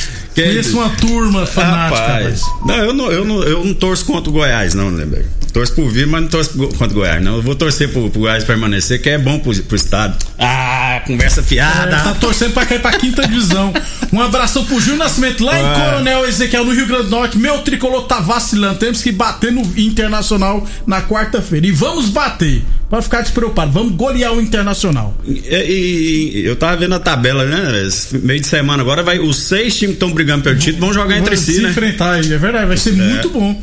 Conheço 0.46 0.76
uma 0.78 0.90
turma 0.90 1.46
fanática, 1.46 2.00
Rapaz. 2.00 2.42
Não, 2.64 2.76
eu 2.76 2.92
não, 2.92 3.12
eu, 3.12 3.24
não, 3.24 3.42
eu 3.42 3.64
não 3.64 3.74
torço 3.74 4.04
contra 4.04 4.30
o 4.30 4.32
Goiás, 4.32 4.74
não, 4.74 4.90
né, 4.90 5.04
Berg? 5.04 5.26
Torço 5.52 5.74
pro 5.74 5.88
Vila, 5.88 6.12
mas 6.12 6.22
não 6.22 6.28
torço 6.28 6.56
contra 6.56 6.90
o 6.90 6.94
Goiás, 6.94 7.22
não. 7.22 7.36
Eu 7.36 7.42
vou 7.42 7.54
torcer 7.54 7.90
pro, 7.90 8.10
pro 8.10 8.20
Goiás 8.20 8.44
permanecer, 8.44 9.00
que 9.00 9.08
é 9.08 9.18
bom 9.18 9.38
pro, 9.38 9.54
pro 9.62 9.76
estado. 9.76 10.16
Ah, 10.38 11.02
conversa 11.06 11.42
fiada. 11.42 11.96
É, 11.96 12.00
tá 12.00 12.14
torcendo 12.14 12.52
pra 12.52 12.66
cair 12.66 12.80
pra 12.80 12.92
quinta 12.92 13.26
divisão. 13.26 13.72
Um 14.12 14.20
abração 14.20 14.64
pro 14.64 14.80
Júnior 14.80 14.98
Nascimento 14.98 15.44
lá 15.44 15.58
em 15.58 15.64
Ué. 15.64 15.74
Coronel 15.74 16.28
Ezequiel, 16.28 16.64
no 16.64 16.72
Rio 16.72 16.86
Grande 16.86 17.04
do 17.04 17.10
Norte. 17.10 17.38
Meu 17.38 17.58
tricolor 17.58 18.02
tá 18.06 18.20
vacilando. 18.20 18.78
Temos 18.78 19.02
que 19.02 19.10
bater 19.10 19.50
no 19.50 19.62
Internacional 19.76 20.66
na 20.86 21.02
quarta-feira. 21.02 21.66
E 21.66 21.72
vamos 21.72 22.08
bater. 22.10 22.62
Pode 22.88 23.04
ficar 23.04 23.20
despreocupado. 23.20 23.70
Vamos 23.70 23.94
golear 23.94 24.32
o 24.32 24.40
Internacional. 24.40 25.14
E, 25.24 25.40
e- 25.40 26.46
eu 26.46 26.56
tava 26.56 26.76
vendo 26.76 26.94
a 26.94 26.98
tabela, 27.00 27.44
né? 27.44 27.86
Esse 27.86 28.16
meio 28.18 28.40
de 28.40 28.46
semana 28.46 28.82
agora 28.82 29.02
vai. 29.02 29.18
Os 29.18 29.36
seis 29.36 29.76
times 29.76 29.96
que 29.96 30.04
estão 30.04 30.12
brigando 30.12 30.42
pelo 30.42 30.58
título 30.58 30.86
vão 30.86 30.94
jogar 30.94 31.18
entre 31.18 31.36
si, 31.36 31.54
se 31.54 31.60
né? 31.60 31.70
enfrentar 31.70 32.12
aí. 32.12 32.32
É 32.32 32.38
verdade, 32.38 32.66
vai 32.66 32.76
ser 32.76 32.92
muito 32.92 33.28
bom. 33.28 33.60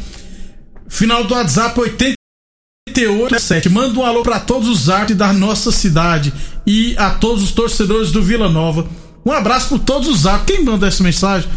Final 0.88 1.24
do 1.24 1.34
WhatsApp 1.34 1.80
88 1.80 3.70
Manda 3.72 4.00
um 4.00 4.06
alô 4.06 4.22
pra 4.22 4.40
todos 4.40 4.70
os 4.70 4.90
artes 4.90 5.16
da 5.16 5.34
nossa 5.34 5.72
cidade 5.72 6.32
e 6.66 6.96
a 6.98 7.10
todos 7.10 7.44
os 7.44 7.52
torcedores 7.52 8.12
do 8.12 8.22
Vila 8.22 8.48
Nova. 8.48 8.88
Um 9.26 9.32
abraço 9.32 9.70
por 9.70 9.80
todos 9.80 10.08
os 10.08 10.28
artes. 10.28 10.56
Quem 10.56 10.64
manda 10.64 10.88
essa 10.88 11.04
mensagem? 11.04 11.50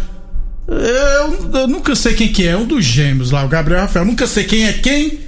Eu, 0.67 1.61
eu 1.61 1.69
nunca 1.69 1.95
sei 1.95 2.15
quem 2.15 2.29
que 2.29 2.47
é, 2.47 2.57
um 2.57 2.67
dos 2.67 2.85
gêmeos 2.85 3.31
lá, 3.31 3.45
o 3.45 3.49
Gabriel 3.49 3.83
Rafael. 3.83 4.07
Nunca 4.07 4.27
sei 4.27 4.45
quem 4.45 4.67
é 4.67 4.73
quem, 4.73 5.19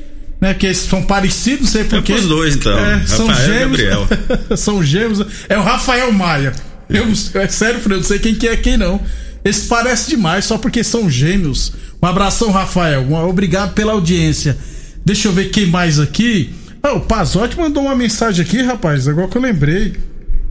né? 0.40 0.52
Porque 0.54 0.66
eles 0.66 0.78
são 0.78 1.02
parecidos, 1.02 1.60
não 1.66 1.66
sei 1.72 1.84
porquê. 1.84 2.14
pros 2.14 2.26
dois, 2.26 2.56
então. 2.56 2.78
É, 2.78 3.06
são 3.06 3.26
Rafael 3.26 3.46
gêmeos. 3.46 3.80
Gabriel. 3.80 4.08
são 4.56 4.82
gêmeos. 4.82 5.26
É 5.48 5.58
o 5.58 5.62
Rafael 5.62 6.10
Maia. 6.12 6.52
Eu, 6.88 7.06
é 7.34 7.48
sério, 7.48 7.78
Fred, 7.80 7.94
eu 7.94 7.98
não 7.98 8.04
sei 8.04 8.18
quem 8.18 8.34
que 8.34 8.48
é 8.48 8.56
quem 8.56 8.76
não. 8.76 9.00
Eles 9.44 9.60
parecem 9.66 10.16
demais 10.16 10.44
só 10.44 10.58
porque 10.58 10.82
são 10.82 11.08
gêmeos. 11.08 11.72
Um 12.02 12.06
abração, 12.06 12.50
Rafael. 12.50 13.02
Um- 13.02 13.14
Obrigado 13.28 13.74
pela 13.74 13.92
audiência. 13.92 14.56
Deixa 15.04 15.28
eu 15.28 15.32
ver 15.32 15.50
quem 15.50 15.66
mais 15.66 15.98
aqui. 15.98 16.50
Ah, 16.82 16.92
o 16.94 17.00
Pazotti 17.00 17.56
mandou 17.58 17.84
uma 17.84 17.94
mensagem 17.94 18.44
aqui, 18.44 18.62
rapaz. 18.62 19.06
Agora 19.06 19.28
que 19.28 19.36
eu 19.36 19.42
lembrei. 19.42 19.94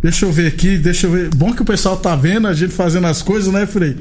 Deixa 0.01 0.25
eu 0.25 0.31
ver 0.31 0.47
aqui, 0.47 0.77
deixa 0.77 1.07
eu 1.07 1.11
ver. 1.11 1.29
Bom 1.35 1.53
que 1.53 1.61
o 1.61 1.65
pessoal 1.65 1.97
tá 1.97 2.15
vendo 2.15 2.47
a 2.47 2.53
gente 2.53 2.73
fazendo 2.73 3.05
as 3.07 3.21
coisas, 3.21 3.51
né, 3.51 3.65
Frei? 3.65 3.97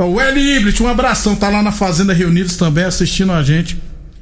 O 0.00 0.20
Eli 0.20 0.56
Ibrit, 0.58 0.82
um 0.82 0.86
abração. 0.88 1.34
Tá 1.34 1.48
lá 1.48 1.62
na 1.62 1.72
Fazenda 1.72 2.12
Reunidos 2.12 2.56
também 2.56 2.84
assistindo 2.84 3.32
a 3.32 3.42
gente. 3.42 3.78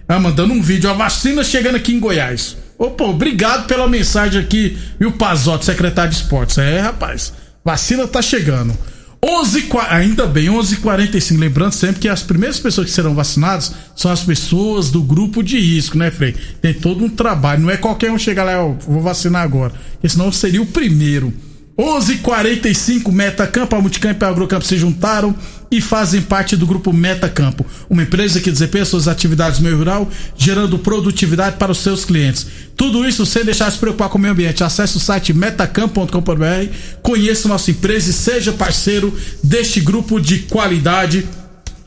Ah, 0.09 0.19
mandando 0.21 0.53
um 0.53 0.63
vídeo. 0.63 0.89
A 0.89 0.93
vacina 0.93 1.43
chegando 1.43 1.77
aqui 1.77 1.93
em 1.93 2.01
Goiás. 2.01 2.57
Opa, 2.79 3.05
obrigado 3.05 3.67
pela 3.67 3.89
mensagem 3.89 4.41
aqui. 4.41 4.79
E 5.01 5.07
o 5.07 5.13
Pazotti, 5.13 5.65
secretário 5.65 6.11
de 6.11 6.17
esportes. 6.17 6.59
É, 6.59 6.81
rapaz. 6.81 7.33
Vacina 7.65 8.07
tá 8.07 8.23
chegando. 8.23 8.77
11 9.25 9.63
qua- 9.63 9.89
ainda 9.93 10.27
bem, 10.27 10.49
11:45. 10.51 11.41
Lembrando 11.41 11.73
sempre 11.73 12.01
que 12.03 12.09
as 12.09 12.23
primeiras 12.23 12.61
pessoas 12.61 12.87
que 12.87 12.93
serão 12.93 13.15
vacinadas 13.15 13.73
são 13.97 14.11
as 14.11 14.23
pessoas 14.23 14.91
do 14.91 15.03
grupo 15.03 15.43
de 15.43 15.59
risco, 15.59 15.99
né, 15.99 16.11
Frei? 16.11 16.35
Tem 16.63 16.73
todo 16.75 17.05
um 17.05 17.09
trabalho. 17.09 17.63
Não 17.63 17.71
é 17.71 17.77
qualquer 17.77 18.13
um 18.13 18.19
chegar 18.19 18.45
lá, 18.45 18.63
ó, 18.65 18.73
vou 18.73 19.01
vacinar 19.03 19.43
agora. 19.43 19.73
Porque 19.93 20.09
senão 20.09 20.31
seria 20.31 20.63
o 20.63 20.67
primeiro. 20.67 21.33
11:45 21.78 23.12
Metacampo, 23.12 23.76
a 23.76 23.80
Multicampo 23.80 24.25
e 24.25 24.26
a 24.26 24.28
Agrocampo 24.28 24.64
se 24.64 24.78
juntaram 24.78 25.37
e 25.71 25.80
fazem 25.80 26.23
parte 26.23 26.56
do 26.56 26.66
grupo 26.66 26.90
Metacampo, 26.90 27.66
uma 27.90 28.02
empresa 28.02 28.40
que 28.40 28.50
desempenha 28.50 28.85
suas 28.85 29.06
atividades 29.06 29.59
no 29.59 29.64
meio 29.64 29.76
rural, 29.76 30.09
gerando 30.37 30.78
produtividade 30.78 31.56
para 31.56 31.73
os 31.73 31.78
seus 31.78 32.04
clientes. 32.04 32.47
Tudo 32.75 33.06
isso 33.06 33.26
sem 33.26 33.45
deixar 33.45 33.68
de 33.68 33.75
se 33.75 33.80
preocupar 33.80 34.09
com 34.09 34.16
o 34.16 34.21
meio 34.21 34.33
ambiente. 34.33 34.64
Acesse 34.64 34.97
o 34.97 35.00
site 35.00 35.35
metacampo.com.br, 35.35 36.73
conheça 37.02 37.49
nossa 37.49 37.71
empresa 37.71 38.11
e 38.11 38.12
seja 38.12 38.52
parceiro 38.52 39.14
deste 39.42 39.80
grupo 39.80 40.18
de 40.18 40.40
qualidade. 40.40 41.28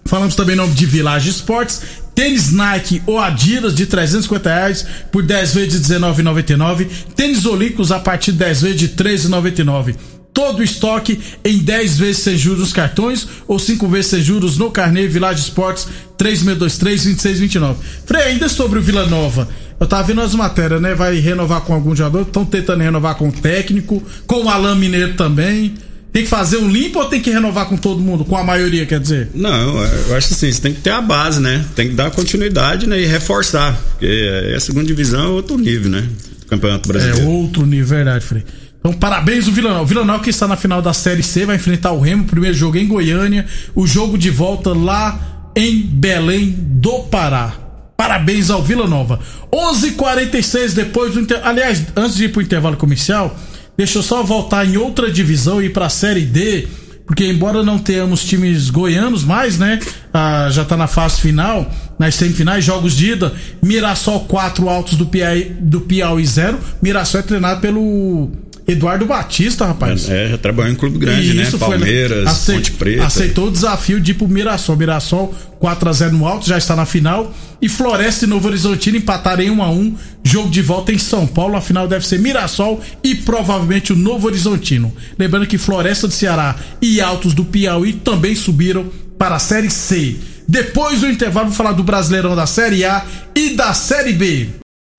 Falamos 0.05 0.36
também 0.36 0.53
em 0.53 0.58
nome 0.58 0.74
de 0.74 0.86
Village 0.86 1.29
Esportes. 1.29 1.81
Tênis 2.20 2.52
Nike 2.52 3.02
ou 3.06 3.18
Adidas 3.18 3.74
de 3.74 3.86
350 3.86 4.50
reais 4.54 4.86
por 5.10 5.24
10 5.24 5.54
vezes 5.54 5.88
de 5.88 5.94
19,99. 5.96 6.86
Tênis 7.16 7.46
Olímpicos 7.46 7.94
a 7.94 8.00
partir 8.00 8.34
de 8.34 8.40
10 8.40 8.62
vezes 8.62 8.78
de 8.78 8.90
13,99. 8.90 9.96
Todo 10.34 10.60
o 10.60 10.64
estoque 10.64 11.18
em 11.46 11.60
10 11.60 11.98
vezes 11.98 12.18
sem 12.18 12.38
juros 12.38 12.60
nos 12.60 12.74
cartões 12.74 13.26
ou 13.48 13.58
5 13.58 13.88
vezes 13.88 14.08
sem 14.08 14.22
juros 14.22 14.58
no 14.58 14.70
carnê 14.70 15.08
Village 15.08 15.40
Esportes 15.40 15.88
3623-2629. 16.18 17.76
Frei, 18.06 18.24
ainda 18.24 18.50
sobre 18.50 18.80
o 18.80 18.82
Vila 18.82 19.06
Nova. 19.06 19.48
Eu 19.80 19.88
tava 19.88 20.04
vendo 20.04 20.20
as 20.20 20.36
matérias, 20.36 20.82
né? 20.82 20.94
Vai 20.94 21.20
renovar 21.20 21.62
com 21.62 21.74
algum 21.74 21.96
jogador. 21.96 22.24
Estão 22.24 22.44
tentando 22.44 22.84
renovar 22.84 23.16
com 23.16 23.30
o 23.30 23.32
técnico, 23.32 24.04
com 24.28 24.44
o 24.44 24.50
Alain 24.50 24.78
Mineiro 24.78 25.14
também. 25.14 25.74
Tem 26.12 26.24
que 26.24 26.30
fazer 26.30 26.58
um 26.58 26.68
limpo 26.68 27.00
ou 27.00 27.06
tem 27.06 27.22
que 27.22 27.30
renovar 27.30 27.68
com 27.68 27.78
todo 27.78 28.01
mundo? 28.01 28.25
Com 28.25 28.36
a 28.36 28.44
maioria, 28.44 28.86
quer 28.86 29.00
dizer? 29.00 29.30
Não, 29.34 29.78
eu 29.84 30.16
acho 30.16 30.34
assim, 30.34 30.51
você 30.51 30.60
tem 30.60 30.74
que 30.74 30.82
ter 30.82 30.89
a 30.89 31.01
base, 31.01 31.39
né? 31.39 31.63
Tem 31.75 31.89
que 31.89 31.94
dar 31.94 32.10
continuidade 32.10 32.88
né? 32.88 33.00
e 33.00 33.06
reforçar. 33.06 33.80
Porque 33.92 34.54
a 34.56 34.60
segunda 34.60 34.86
divisão 34.88 35.24
é 35.24 35.28
outro 35.30 35.58
nível, 35.58 35.92
né? 35.92 36.01
Do 36.39 36.46
Campeonato 36.48 36.89
É 36.89 36.94
Brasileiro. 36.94 37.30
outro 37.30 37.63
nível, 37.66 37.86
verdade, 37.86 38.25
Frei. 38.25 38.44
Então, 38.80 38.94
parabéns 38.94 39.48
o 39.48 39.51
Vila 39.51 39.70
Nova. 39.70 39.84
O 39.84 39.86
Vila 39.86 40.04
Nova 40.04 40.24
que 40.24 40.30
está 40.32 40.48
na 40.48 40.56
final 40.56 40.82
da 40.82 40.94
Série 40.94 41.22
C 41.22 41.46
vai 41.46 41.58
enfrentar 41.58 41.92
o 41.92 42.00
Remo. 42.00 42.24
Primeiro 42.24 42.56
jogo 42.56 42.78
em 42.78 42.88
Goiânia. 42.88 43.46
O 43.75 43.86
jogo 43.86 44.18
de 44.18 44.32
volta 44.32 44.74
lá 44.74 45.51
em 45.56 45.82
Belém 45.82 46.56
do 46.58 47.04
Pará. 47.04 47.54
Parabéns 47.96 48.50
ao 48.50 48.63
Vila 48.63 48.88
Nova. 48.88 49.20
11:46 49.54 50.74
depois 50.74 51.13
do 51.13 51.20
inter... 51.20 51.42
aliás, 51.46 51.84
antes 51.96 52.16
de 52.16 52.25
ir 52.25 52.30
pro 52.30 52.42
intervalo 52.42 52.78
comercial, 52.78 53.38
deixa 53.79 54.00
eu 54.00 54.03
só 54.03 54.21
voltar 54.21 54.67
em 54.67 54.75
outra 54.75 55.09
divisão 55.09 55.62
e 55.62 55.67
ir 55.67 55.69
pra 55.69 55.88
Série 55.88 56.25
D, 56.25 56.67
porque 57.07 57.25
embora 57.25 57.63
não 57.63 57.79
tenhamos 57.79 58.25
times 58.25 58.69
goianos 58.69 59.24
mais, 59.24 59.57
né? 59.57 59.79
Ah, 60.13 60.50
já 60.51 60.65
tá 60.65 60.75
na 60.75 60.86
fase 60.86 61.21
final, 61.21 61.65
nas 61.98 62.15
semifinais, 62.15 62.65
jogos 62.65 62.93
de 62.93 63.13
ida, 63.13 63.31
Mirassol 63.63 64.25
4 64.25 64.67
altos 64.67 64.98
do 64.98 65.05
Piauí, 65.05 65.55
do 65.62 65.79
Piauí 65.79 66.25
0. 66.25 66.59
Mirassol 66.81 67.21
é 67.21 67.24
treinado 67.24 67.62
pelo 67.62 68.29
Eduardo 68.72 69.06
Batista, 69.06 69.66
rapaz. 69.66 70.08
É, 70.10 70.30
já 70.30 70.38
trabalhou 70.38 70.72
em 70.72 70.76
clube 70.76 70.98
grande, 71.00 71.34
né? 71.34 71.46
Foi, 71.46 71.60
Palmeiras, 71.60 72.28
acei- 72.28 72.56
Ponte 72.56 72.72
Preta. 72.74 73.06
Aceitou 73.06 73.48
o 73.48 73.52
desafio 73.52 74.00
de 74.00 74.12
ir 74.12 74.14
pro 74.14 74.28
Mirassol. 74.28 74.76
Mirassol 74.78 75.34
4x0 75.60 76.12
no 76.12 76.28
alto, 76.28 76.48
já 76.48 76.58
está 76.58 76.76
na 76.76 76.86
final. 76.86 77.34
E 77.62 77.68
Floresta 77.68 78.26
e 78.26 78.28
Novo 78.28 78.48
Horizontino 78.48 78.98
empataram 78.98 79.44
em 79.44 79.50
1x1. 79.50 79.96
Jogo 80.24 80.50
de 80.50 80.62
volta 80.62 80.92
em 80.94 80.98
São 80.98 81.26
Paulo. 81.26 81.56
A 81.58 81.62
final 81.62 81.88
deve 81.88 82.06
ser 82.08 82.20
Mirassol 82.20 82.80
e 83.04 83.16
provavelmente 83.16 83.92
o 83.92 83.96
Novo 83.96 84.28
Horizontino. 84.28 84.94
Lembrando 85.18 85.48
que 85.48 85.58
Floresta 85.58 86.08
do 86.08 86.14
Ceará 86.14 86.56
e 86.82 87.02
Altos 87.02 87.34
do 87.34 87.44
Piauí 87.44 87.94
também 87.94 88.36
subiram 88.36 88.86
para 89.18 89.36
a 89.36 89.40
Série 89.40 89.70
C. 89.70 90.16
Depois 90.48 91.02
do 91.02 91.08
intervalo, 91.10 91.48
vou 91.48 91.56
falar 91.56 91.74
do 91.74 91.84
Brasileirão 91.84 92.36
da 92.36 92.46
Série 92.46 92.86
A 92.86 93.04
e 93.36 93.50
da 93.56 93.74
Série 93.74 94.14
B. 94.14 94.50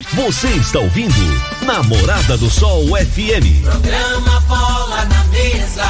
Você 0.09 0.47
está 0.49 0.79
ouvindo 0.79 1.13
Namorada 1.61 2.37
do 2.37 2.49
Sol 2.49 2.85
FM. 2.87 3.63
Programa 3.63 4.41
Bola 4.41 5.05
na 5.05 5.23
Mesa, 5.25 5.85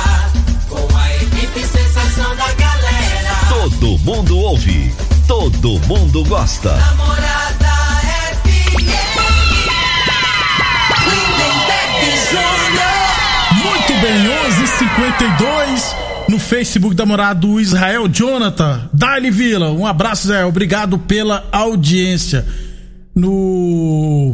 com 0.70 0.98
a 0.98 1.16
equipe 1.16 1.60
sensação 1.66 2.36
da 2.36 2.52
galera. 2.54 3.36
Todo 3.50 3.98
mundo 4.00 4.38
ouve, 4.38 4.94
todo 5.28 5.80
mundo 5.88 6.24
gosta. 6.26 6.76
Namorada 6.76 7.70
FM. 8.14 8.92
Muito 13.64 13.94
bem, 14.02 14.28
11:52 14.28 15.96
no 16.28 16.38
Facebook 16.38 16.94
da 16.94 17.06
morada 17.06 17.40
do 17.40 17.60
Israel 17.60 18.08
Jonathan. 18.08 18.88
Dali 18.94 19.32
Vila, 19.32 19.72
um 19.72 19.88
abraço, 19.88 20.28
Israel. 20.28 20.50
Obrigado 20.50 21.00
pela 21.00 21.48
audiência. 21.52 22.46
No. 23.16 24.32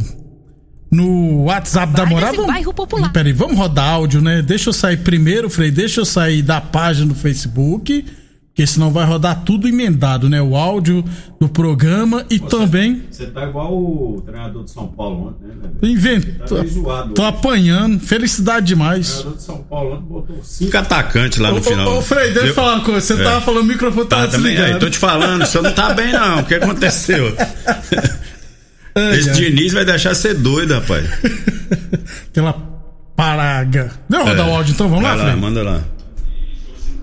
No 0.90 1.42
WhatsApp 1.44 1.92
da 1.92 2.06
morada. 2.06 2.46
bairro 2.46 2.72
popular. 2.72 3.12
Peraí, 3.12 3.32
vamos 3.32 3.58
rodar 3.58 3.88
áudio, 3.90 4.22
né? 4.22 4.40
Deixa 4.40 4.70
eu 4.70 4.72
sair 4.72 4.96
primeiro, 4.98 5.50
Frei. 5.50 5.70
Deixa 5.70 6.00
eu 6.00 6.04
sair 6.06 6.40
da 6.42 6.60
página 6.60 7.06
do 7.06 7.14
Facebook. 7.14 8.04
Porque 8.48 8.66
senão 8.66 8.90
vai 8.90 9.04
rodar 9.06 9.44
tudo 9.44 9.68
emendado, 9.68 10.28
né? 10.28 10.42
O 10.42 10.56
áudio 10.56 11.04
do 11.38 11.48
programa 11.48 12.24
e 12.28 12.40
também. 12.40 13.04
Você 13.08 13.26
tá 13.26 13.44
igual 13.46 13.72
o 13.72 14.20
treinador 14.26 14.64
de 14.64 14.72
São 14.72 14.88
Paulo 14.88 15.28
ontem, 15.28 15.46
né? 15.46 15.68
Invento. 15.80 16.26
Tá 16.40 16.64
zoado 16.66 17.14
Tô 17.14 17.22
hoje. 17.22 17.28
apanhando. 17.30 18.00
Felicidade 18.00 18.66
demais. 18.66 19.10
treinador 19.12 19.36
de 19.36 19.42
São 19.44 19.58
Paulo 19.58 19.94
ontem 19.94 20.06
botou 20.08 20.40
cinco 20.42 20.76
atacantes 20.76 21.38
lá 21.38 21.50
no 21.52 21.58
Ô, 21.58 21.62
final. 21.62 21.88
Ô, 21.94 21.98
ô, 21.98 22.02
Frei, 22.02 22.32
deixa 22.32 22.48
eu 22.48 22.54
falar 22.54 22.74
uma 22.76 22.84
coisa. 22.84 23.00
Você 23.00 23.12
É. 23.12 23.24
tava 23.24 23.40
falando, 23.42 23.62
o 23.62 23.66
microfone 23.66 24.06
tava 24.08 24.22
Tá, 24.26 24.32
também, 24.32 24.52
desligado. 24.54 24.74
aí, 24.74 24.80
tô 24.80 24.90
te 24.90 24.98
falando, 24.98 25.46
você 25.46 25.60
não 25.60 25.72
tá 25.72 25.94
bem 25.94 26.10
não. 26.12 26.40
O 26.40 26.44
que 26.44 26.54
aconteceu? 26.54 27.36
Ai, 28.98 29.18
Esse 29.18 29.30
ai. 29.30 29.36
Diniz 29.36 29.72
vai 29.72 29.84
deixar 29.84 30.14
você 30.14 30.34
doido, 30.34 30.74
rapaz. 30.74 31.06
Aquela 32.30 32.54
paraga. 33.16 33.90
Vamos 34.08 34.28
rodar 34.28 34.48
o 34.48 34.54
áudio 34.54 34.72
então, 34.72 34.88
vamos 34.88 35.04
É. 35.04 35.08
Vai 35.08 35.16
lá, 35.16 35.24
lá, 35.24 35.36
manda 35.36 35.62
lá. 35.62 35.82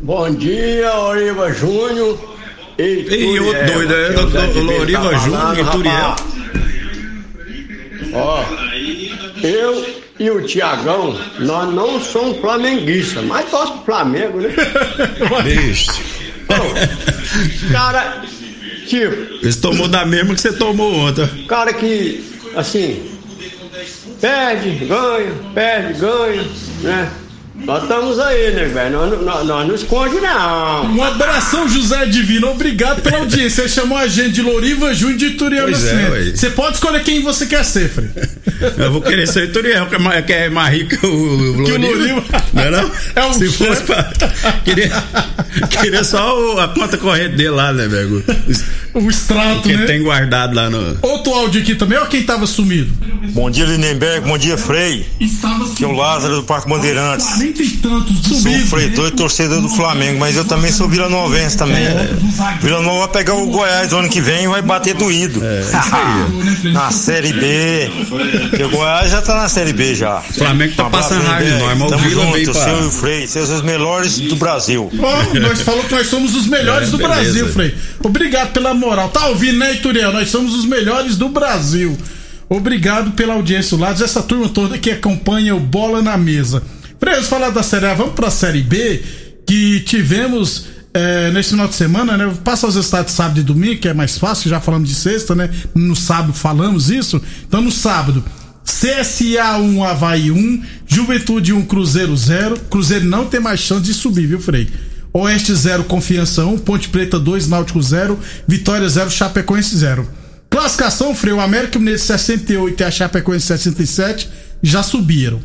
Bom 0.01 0.29
dia, 0.35 0.93
Oriva 0.93 1.53
Júnior. 1.53 2.35
E, 2.77 3.39
ô 3.39 3.45
Turiel. 3.45 3.73
doido, 3.73 3.93
é, 3.93 4.09
Bento 4.09 4.59
Loriva 4.59 5.09
tá 5.09 5.17
Júnior 5.17 5.59
e 5.59 5.71
Turiel. 5.71 6.15
Ó, 8.13 8.43
eu 9.41 9.85
e 10.19 10.29
o 10.29 10.41
Tiagão, 10.45 11.17
nós 11.39 11.73
não 11.73 11.99
somos 12.01 12.37
flamenguistas, 12.39 13.23
mas 13.25 13.49
torce 13.49 13.73
pro 13.73 13.83
Flamengo, 13.85 14.39
né? 14.39 14.49
Bicho. 15.43 15.91
Bom, 16.47 16.73
cara, 17.71 18.21
tipo, 18.85 19.45
Esse 19.45 19.59
tomou 19.59 19.87
da 19.87 20.05
mesma 20.05 20.33
que 20.33 20.41
você 20.41 20.53
tomou 20.53 20.93
ontem. 20.93 21.45
cara 21.47 21.73
que, 21.73 22.23
assim, 22.55 23.11
perde, 24.21 24.85
ganha, 24.85 25.33
perde, 25.53 25.99
ganha, 25.99 26.43
né? 26.81 27.11
Nós 27.63 27.83
estamos 27.83 28.19
aí, 28.19 28.51
né, 28.51 28.65
velho? 28.65 28.91
Nós, 28.97 29.11
não- 29.11 29.21
nós, 29.23 29.45
nós 29.47 29.67
não 29.67 29.75
esconde, 29.75 30.19
não. 30.19 30.85
Um 30.93 31.03
abração, 31.03 31.67
José 31.69 32.05
Divino. 32.05 32.49
Obrigado 32.51 33.01
pela 33.01 33.17
audiência. 33.19 33.63
Você 33.63 33.69
chamou 33.69 33.97
a 33.97 34.07
gente 34.07 34.33
de 34.33 34.41
Loriva 34.41 34.93
Júnior 34.93 35.17
de 35.17 35.31
Turiel 35.31 35.63
Pois 35.63 35.85
é. 35.87 36.31
Você 36.35 36.49
pode 36.51 36.75
escolher 36.75 37.01
quem 37.03 37.23
você 37.23 37.45
quer 37.45 37.63
ser, 37.63 37.89
Frei. 37.89 38.09
Eu 38.77 38.91
vou 38.91 39.01
querer 39.01 39.25
ser 39.27 39.49
o 39.49 39.51
Turiel, 39.53 39.85
que 39.87 39.95
é 39.95 39.97
mais, 39.97 40.25
que 40.25 40.33
é 40.33 40.49
mais 40.49 40.73
rico 40.75 40.89
que 40.97 41.05
o 41.07 41.63
Que 41.65 41.71
o 41.71 41.79
Loriva. 41.79 41.95
Loriva. 42.15 42.23
Não 42.53 42.61
é 42.63 42.71
não? 42.71 42.91
É 43.15 43.25
um 43.25 43.33
Se 43.33 43.47
fosse 43.49 43.83
pra... 43.83 44.03
Queria, 44.63 44.91
queria 45.81 46.03
só 46.03 46.37
o- 46.39 46.59
a 46.59 46.67
conta 46.67 46.97
corrente 46.97 47.35
dele 47.35 47.49
lá, 47.49 47.71
né, 47.73 47.87
velho? 47.87 48.23
O 48.95 49.09
extrato, 49.09 49.61
Que 49.63 49.69
ele 49.71 49.77
né? 49.79 49.85
tem 49.87 50.01
guardado 50.01 50.55
lá 50.55 50.69
no... 50.69 50.97
Outro 51.01 51.33
áudio 51.33 51.61
aqui 51.61 51.75
também. 51.75 51.97
Olha 51.97 52.07
quem 52.07 52.23
tava 52.23 52.47
sumido. 52.47 52.93
Bom 53.33 53.51
dia, 53.51 53.65
Lindenberg. 53.65 54.25
Bom 54.25 54.37
dia, 54.37 54.57
Frei. 54.57 55.05
Aqui 55.71 55.83
é 55.83 55.87
o 55.87 55.91
Lázaro 55.91 56.37
do 56.37 56.43
Parque 56.43 56.69
Bandeirantes. 56.69 57.25
Tantos 57.81 58.25
Sou 58.25 58.37
sumidos. 58.37 58.69
freitor 58.69 59.07
e 59.07 59.11
torcedor 59.11 59.61
do 59.61 59.67
Flamengo, 59.67 60.17
mas 60.19 60.37
eu 60.37 60.45
também 60.45 60.71
sou 60.71 60.87
Vila 60.87 61.09
Novense 61.09 61.57
também. 61.57 61.83
Vila 62.61 62.81
Nova 62.81 62.99
vai 62.99 63.07
pegar 63.09 63.33
o 63.33 63.47
Goiás 63.47 63.91
no 63.91 63.97
ano 63.99 64.09
que 64.09 64.21
vem 64.21 64.45
e 64.45 64.47
vai 64.47 64.61
bater 64.61 64.93
doído. 64.95 65.41
na 66.71 66.91
Série 66.91 67.33
B. 67.33 67.89
Porque 68.49 68.63
o 68.63 68.69
Goiás 68.69 69.11
já 69.11 69.21
tá 69.21 69.35
na 69.35 69.49
Série 69.49 69.73
B 69.73 69.93
já. 69.95 70.19
O 70.19 70.33
Flamengo 70.33 70.73
tá 70.75 70.85
abraço, 70.85 71.09
passando 71.09 71.25
raiva 71.27 71.43
de 71.43 71.51
Lindenberg. 71.51 71.79
nós, 71.79 71.79
mas 71.79 71.87
o 71.87 71.95
Tamo 71.95 72.09
Vila 72.09 72.25
junto, 72.37 72.51
pra... 72.53 72.63
seu 72.63 72.81
e 72.83 72.85
o 72.85 72.91
Frei, 72.91 73.27
são 73.27 73.41
os 73.43 73.61
melhores 73.61 74.17
do 74.19 74.35
Brasil. 74.37 74.89
Ó, 74.99 75.39
nós 75.39 75.61
falamos 75.61 75.87
que 75.87 75.95
nós 75.95 76.07
somos 76.07 76.35
os 76.35 76.47
melhores 76.47 76.87
É, 76.87 76.91
do 76.91 76.97
beleza. 76.97 77.21
Brasil, 77.23 77.47
Frei. 77.49 77.75
Obrigado 78.03 78.51
pela 78.53 78.73
moral. 78.85 79.09
Tá 79.09 79.27
ouvindo, 79.27 79.57
né, 79.57 79.73
Ituriel? 79.73 80.13
Nós 80.13 80.29
somos 80.29 80.53
os 80.53 80.65
melhores 80.65 81.17
do 81.17 81.29
Brasil. 81.29 81.97
Obrigado 82.47 83.11
pela 83.11 83.33
audiência 83.33 83.77
lá, 83.77 83.89
essa 83.89 84.21
turma 84.21 84.47
toda 84.49 84.77
que 84.77 84.91
acompanha 84.91 85.55
o 85.55 85.59
Bola 85.59 86.01
na 86.01 86.15
Mesa. 86.17 86.61
Vamos 87.01 87.27
falar 87.27 87.49
da 87.49 87.63
Série 87.63 87.87
A, 87.87 87.93
vamos 87.93 88.13
pra 88.13 88.29
Série 88.29 88.61
B, 88.61 89.01
que 89.45 89.79
tivemos 89.81 90.67
é, 90.93 91.31
nesse 91.31 91.49
final 91.49 91.67
de 91.67 91.75
semana, 91.75 92.15
né? 92.17 92.33
Passa 92.43 92.67
os 92.67 92.75
estados 92.75 93.13
sábado 93.13 93.39
e 93.39 93.43
domingo, 93.43 93.81
que 93.81 93.87
é 93.87 93.93
mais 93.93 94.17
fácil, 94.17 94.49
já 94.49 94.61
falamos 94.61 94.87
de 94.87 94.95
sexta, 94.95 95.35
né? 95.35 95.49
No 95.73 95.95
sábado 95.95 96.33
falamos 96.33 96.89
isso. 96.89 97.21
Então, 97.47 97.61
no 97.61 97.71
sábado, 97.71 98.23
CSA 98.63 99.57
1, 99.57 99.83
Havaí 99.83 100.31
1, 100.31 100.63
Juventude 100.87 101.51
1, 101.51 101.65
Cruzeiro 101.65 102.15
0. 102.15 102.59
Cruzeiro 102.69 103.05
não 103.05 103.25
tem 103.25 103.39
mais 103.39 103.59
chance 103.59 103.83
de 103.83 103.93
subir, 103.93 104.25
viu, 104.25 104.39
Frei? 104.39 104.69
Oeste 105.17 105.55
0, 105.55 105.85
Confiança 105.85 106.45
1, 106.45 106.57
Ponte 106.57 106.89
Preta 106.89 107.17
2, 107.17 107.47
Náutico 107.47 107.81
0, 107.81 108.19
Vitória 108.45 108.89
0, 108.89 109.09
Chapecoense 109.09 109.77
0. 109.77 110.05
Classificação, 110.49 111.15
Frei, 111.15 111.33
o 111.33 111.39
América 111.39 111.79
Mineiro 111.79 112.01
68 112.01 112.81
e 112.81 112.83
a 112.83 112.91
Chapecoense 112.91 113.45
67 113.45 114.29
já 114.61 114.83
subiram. 114.83 115.41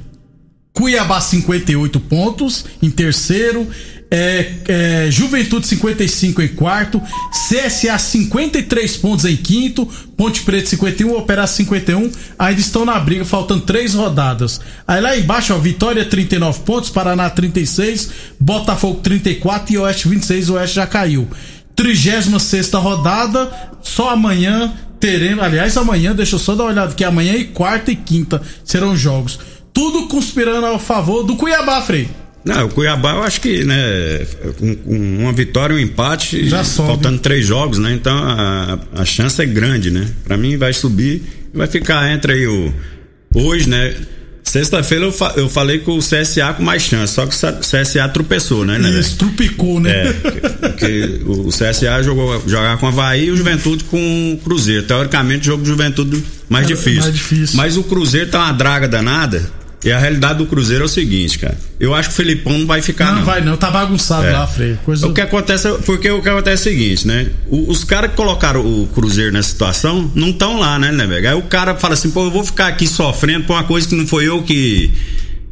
Cuiabá 0.73 1.21
58 1.21 2.01
pontos 2.01 2.65
em 2.83 2.91
terceiro, 2.91 3.65
é, 4.11 4.53
é, 4.67 5.11
Juventude 5.11 5.67
55 5.67 6.43
em 6.43 6.49
quarto, 6.49 7.01
CSA 7.31 7.97
53 7.97 8.97
pontos 8.97 9.25
em 9.25 9.37
quinto, 9.37 9.87
Ponte 10.17 10.43
Preta 10.43 10.69
51, 10.71 11.17
Operário 11.17 11.53
51, 11.53 12.11
ainda 12.39 12.61
estão 12.61 12.85
na 12.85 12.99
briga, 12.99 13.25
faltando 13.25 13.63
três 13.63 13.95
rodadas. 13.95 14.61
Aí 14.87 15.01
lá 15.01 15.17
embaixo, 15.17 15.55
ó, 15.55 15.59
Vitória 15.59 16.05
39 16.05 16.61
pontos, 16.61 16.91
Paraná 16.91 17.31
36, 17.31 18.11
Botafogo 18.39 19.01
34 19.01 19.73
e 19.73 19.79
Oeste 19.79 20.09
26, 20.09 20.51
o 20.51 20.55
Oeste 20.55 20.77
já 20.77 20.87
caiu. 20.87 21.29
36 21.77 22.73
rodada, 22.73 23.51
só 23.81 24.11
amanhã 24.11 24.73
teremos, 24.99 25.43
aliás, 25.43 25.77
amanhã, 25.77 26.15
deixa 26.15 26.35
eu 26.35 26.39
só 26.39 26.55
dar 26.55 26.65
uma 26.65 26.73
olhada 26.73 26.93
aqui, 26.93 27.05
amanhã 27.05 27.35
e 27.35 27.45
quarta 27.45 27.91
e 27.91 27.97
quinta 27.97 28.43
serão 28.65 28.97
jogos. 28.97 29.39
Tudo 29.73 30.09
conspirando 30.09 30.67
ao 30.67 30.79
favor 30.79 31.23
do 31.23 31.37
Cuiabá, 31.37 31.81
Frei. 31.81 32.09
Não, 32.45 32.67
o 32.67 32.69
Cuiabá 32.71 33.13
eu 33.13 33.23
acho 33.23 33.41
que, 33.41 33.65
né, 33.65 33.77
com, 34.59 34.75
com 34.77 34.97
uma 35.21 35.33
vitória 35.33 35.75
e 35.75 35.77
um 35.77 35.81
empate, 35.81 36.49
Já 36.49 36.65
sobe. 36.65 36.89
faltando 36.89 37.19
três 37.19 37.45
jogos, 37.47 37.79
né? 37.79 37.93
Então 37.93 38.17
a, 38.17 38.79
a 38.97 39.05
chance 39.05 39.41
é 39.43 39.47
grande, 39.47 39.91
né? 39.91 40.07
Pra 40.25 40.37
mim 40.37 40.57
vai 40.57 40.73
subir 40.73 41.23
e 41.53 41.57
vai 41.59 41.67
ficar 41.67 42.11
entre 42.13 42.33
aí 42.33 42.47
o. 42.47 42.73
Hoje, 43.35 43.69
né? 43.69 43.95
Sexta-feira 44.43 45.05
eu, 45.05 45.13
fa- 45.13 45.35
eu 45.37 45.49
falei 45.49 45.79
com 45.79 45.93
o 45.97 46.01
CSA 46.01 46.55
com 46.57 46.63
mais 46.65 46.83
chance, 46.83 47.13
só 47.15 47.25
que 47.27 47.35
o 47.35 47.61
CSA 47.61 48.09
tropeçou, 48.09 48.65
né, 48.65 48.79
né? 48.79 48.91
Isso, 48.99 49.17
trupicou, 49.17 49.79
né? 49.79 50.09
É, 50.09 50.13
porque 50.71 51.21
o 51.27 51.49
CSA 51.51 52.03
jogou 52.03 52.43
jogar 52.49 52.77
com 52.79 52.87
a 52.87 52.89
Havaí 52.89 53.27
e 53.27 53.31
o 53.31 53.37
Juventude 53.37 53.85
com 53.85 54.33
o 54.33 54.39
Cruzeiro. 54.43 54.83
Teoricamente, 54.85 55.43
o 55.43 55.53
jogo 55.53 55.63
do 55.63 55.69
Juventude 55.69 56.25
mais 56.49 56.65
É, 56.65 56.69
difícil. 56.69 57.03
mais 57.03 57.15
difícil. 57.15 57.57
Mas 57.59 57.77
o 57.77 57.85
Cruzeiro 57.85 58.29
tá 58.31 58.39
uma 58.45 58.53
draga 58.53 58.89
danada 58.89 59.49
E 59.83 59.91
a 59.91 59.99
realidade 59.99 60.39
do 60.39 60.47
Cruzeiro 60.47 60.83
é 60.83 60.87
o 60.87 60.89
seguinte, 60.89 61.39
cara. 61.39 61.57
Eu 61.79 61.95
acho 61.95 62.11
que 62.11 62.13
o 62.13 62.17
Felipão 62.17 62.59
não 62.59 62.67
vai 62.67 62.83
ficar, 62.83 63.07
Não, 63.13 63.17
não. 63.21 63.25
vai 63.25 63.41
não, 63.43 63.57
tá 63.57 63.71
bagunçado 63.71 64.27
É. 64.27 64.33
lá, 64.33 64.47
Frei. 64.47 64.77
Coisa... 64.85 65.07
O 65.07 65.15
que 65.15 65.21
acontece, 65.23 65.69
é- 65.69 65.73
porque 65.87 66.11
o 66.11 66.21
que 66.21 66.29
acontece 66.29 66.69
é 66.69 66.73
o 66.73 66.75
seguinte, 66.75 67.07
né? 67.07 67.29
O- 67.49 67.71
os 67.71 67.83
caras 67.83 68.11
que 68.11 68.17
colocaram 68.17 68.61
o 68.61 68.87
Cruzeiro 68.89 69.33
nessa 69.33 69.49
situação 69.49 70.11
não 70.15 70.29
estão 70.31 70.59
lá, 70.61 70.79
né, 70.79 70.93
né, 70.93 71.07
velho? 71.07 71.29
Aí 71.31 71.35
o 71.35 71.43
cara 71.43 71.75
fala 71.77 71.95
assim, 71.95 72.11
pô, 72.11 72.25
eu 72.27 72.31
vou 72.31 72.45
ficar 72.45 72.67
aqui 72.67 72.87
sofrendo 72.87 73.45
por 73.47 73.55
uma 73.55 73.65
coisa 73.65 73.89
que 73.89 73.95
não 73.95 74.07
foi 74.07 74.29
eu 74.29 74.43
que. 74.43 74.91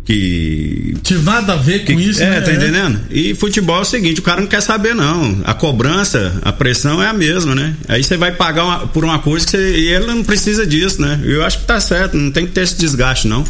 que. 0.04 0.94
Tive 1.02 1.22
nada 1.22 1.54
a 1.54 1.56
ver 1.56 1.80
com 1.80 1.86
que- 1.96 2.02
isso, 2.02 2.22
é, 2.22 2.30
né? 2.30 2.40
tá 2.40 2.52
entendendo? 2.52 3.00
E 3.10 3.34
futebol 3.34 3.78
é 3.78 3.80
o 3.80 3.84
seguinte, 3.84 4.20
o 4.20 4.22
cara 4.22 4.40
não 4.40 4.48
quer 4.48 4.60
saber, 4.60 4.94
não. 4.94 5.40
A 5.44 5.54
cobrança, 5.54 6.38
a 6.42 6.52
pressão 6.52 7.02
é 7.02 7.06
a 7.08 7.12
mesma, 7.12 7.54
né? 7.54 7.74
Aí 7.88 8.02
você 8.04 8.16
vai 8.16 8.32
pagar 8.32 8.64
uma- 8.64 8.86
por 8.88 9.04
uma 9.04 9.18
coisa 9.18 9.44
que 9.46 9.52
você, 9.52 9.78
e 9.78 9.88
ele 9.88 10.06
não 10.06 10.22
precisa 10.22 10.66
disso, 10.66 11.00
né? 11.00 11.18
Eu 11.24 11.44
acho 11.44 11.60
que 11.60 11.66
tá 11.66 11.80
certo, 11.80 12.16
não 12.16 12.30
tem 12.30 12.46
que 12.46 12.52
ter 12.52 12.62
esse 12.62 12.76
desgaste, 12.76 13.26
não. 13.28 13.44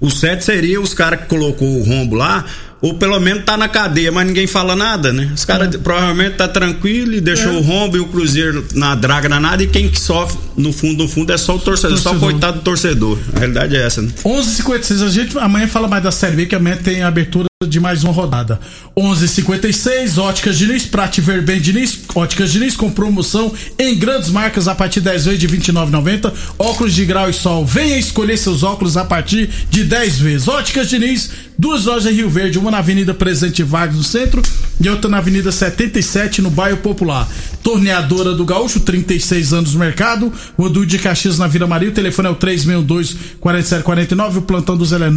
O 0.00 0.10
certo 0.10 0.42
seria 0.44 0.80
os 0.80 0.92
caras 0.92 1.20
que 1.20 1.26
colocou 1.26 1.78
o 1.78 1.82
rombo 1.82 2.16
lá, 2.16 2.44
ou 2.82 2.94
pelo 2.94 3.18
menos 3.18 3.44
tá 3.44 3.56
na 3.56 3.66
cadeia, 3.68 4.12
mas 4.12 4.26
ninguém 4.26 4.46
fala 4.46 4.76
nada, 4.76 5.10
né? 5.12 5.30
Os 5.34 5.44
caras 5.46 5.74
provavelmente 5.76 6.34
tá 6.36 6.46
tranquilo 6.46 7.14
e 7.14 7.20
deixou 7.20 7.52
É. 7.52 7.56
o 7.56 7.60
rombo 7.62 7.96
e 7.96 8.00
o 8.00 8.06
Cruzeiro 8.06 8.62
na 8.74 8.94
draga 8.94 9.26
danada 9.28 9.62
e 9.62 9.66
quem 9.66 9.88
que 9.88 9.98
sofre 9.98 10.38
no 10.56 10.70
fundo, 10.72 11.04
no 11.04 11.08
fundo 11.08 11.32
é 11.32 11.38
só 11.38 11.56
o 11.56 11.58
torcedor, 11.58 11.96
só 11.96 12.10
o 12.10 12.12
Torcedor. 12.12 12.30
coitado 12.30 12.58
do 12.58 12.62
torcedor. 12.62 13.18
A 13.34 13.38
realidade 13.38 13.74
é 13.76 13.82
essa, 13.86 14.02
né? 14.02 14.10
11h56, 14.22 15.02
a 15.02 15.08
gente 15.08 15.38
amanhã 15.38 15.66
fala 15.66 15.88
mais 15.88 16.02
da 16.02 16.10
Série 16.12 16.36
B, 16.36 16.46
que 16.46 16.54
amanhã 16.54 16.76
tem 16.76 17.02
abertura 17.02 17.46
de 17.66 17.80
mais 17.80 18.04
uma 18.04 18.12
rodada. 18.12 18.60
11h56, 18.96 20.18
Óticas 20.18 20.58
Diniz, 20.58 20.86
Prate 20.86 21.20
Verben 21.20 21.60
Diniz, 21.60 21.98
Óticas 22.14 22.52
Diniz 22.52 22.76
com 22.76 22.90
promoção 22.90 23.52
em 23.78 23.98
grandes 23.98 24.30
marcas 24.30 24.68
a 24.68 24.74
partir 24.74 25.00
de 25.00 25.06
10 25.06 25.24
vezes 25.24 25.40
de 25.40 25.46
R$ 25.46 25.58
29,90. 25.58 26.32
Óculos 26.58 26.94
de 26.94 27.04
grau 27.04 27.28
e 27.28 27.32
sol, 27.32 27.66
venha 27.66 27.98
escolher 27.98 28.36
seus 28.36 28.62
óculos 28.62 28.96
a 28.96 29.04
partir 29.04 29.50
de 29.70 29.84
10 29.84 30.18
vezes. 30.18 30.48
Óticas 30.48 30.88
Diniz, 30.88 31.30
duas 31.58 31.84
lojas 31.84 32.12
em 32.12 32.16
Rio 32.16 32.30
Verde, 32.30 32.58
uma 32.58 32.70
na 32.70 32.78
Avenida 32.78 33.14
Presidente 33.14 33.62
Vargas 33.62 33.96
no 33.96 34.04
centro 34.04 34.42
e 34.80 34.88
outra 34.88 35.10
na 35.10 35.18
Avenida 35.18 35.50
77 35.50 36.40
no 36.42 36.50
bairro 36.50 36.76
Popular. 36.78 37.28
Torneadora 37.62 38.34
do 38.34 38.44
Gaúcho, 38.44 38.80
36 38.80 39.52
anos 39.52 39.74
no 39.74 39.80
mercado. 39.80 40.32
Edu 40.58 40.86
de 40.86 40.98
Caxias 40.98 41.38
na 41.38 41.48
Vila 41.48 41.66
Maria. 41.66 41.88
O 41.88 41.92
telefone 41.92 42.28
é 42.28 42.30
o 42.30 42.36
362-4749. 42.36 44.36
O 44.36 44.42
plantão 44.42 44.76
do 44.76 44.84
Zé 44.84 44.96
é 44.96 45.10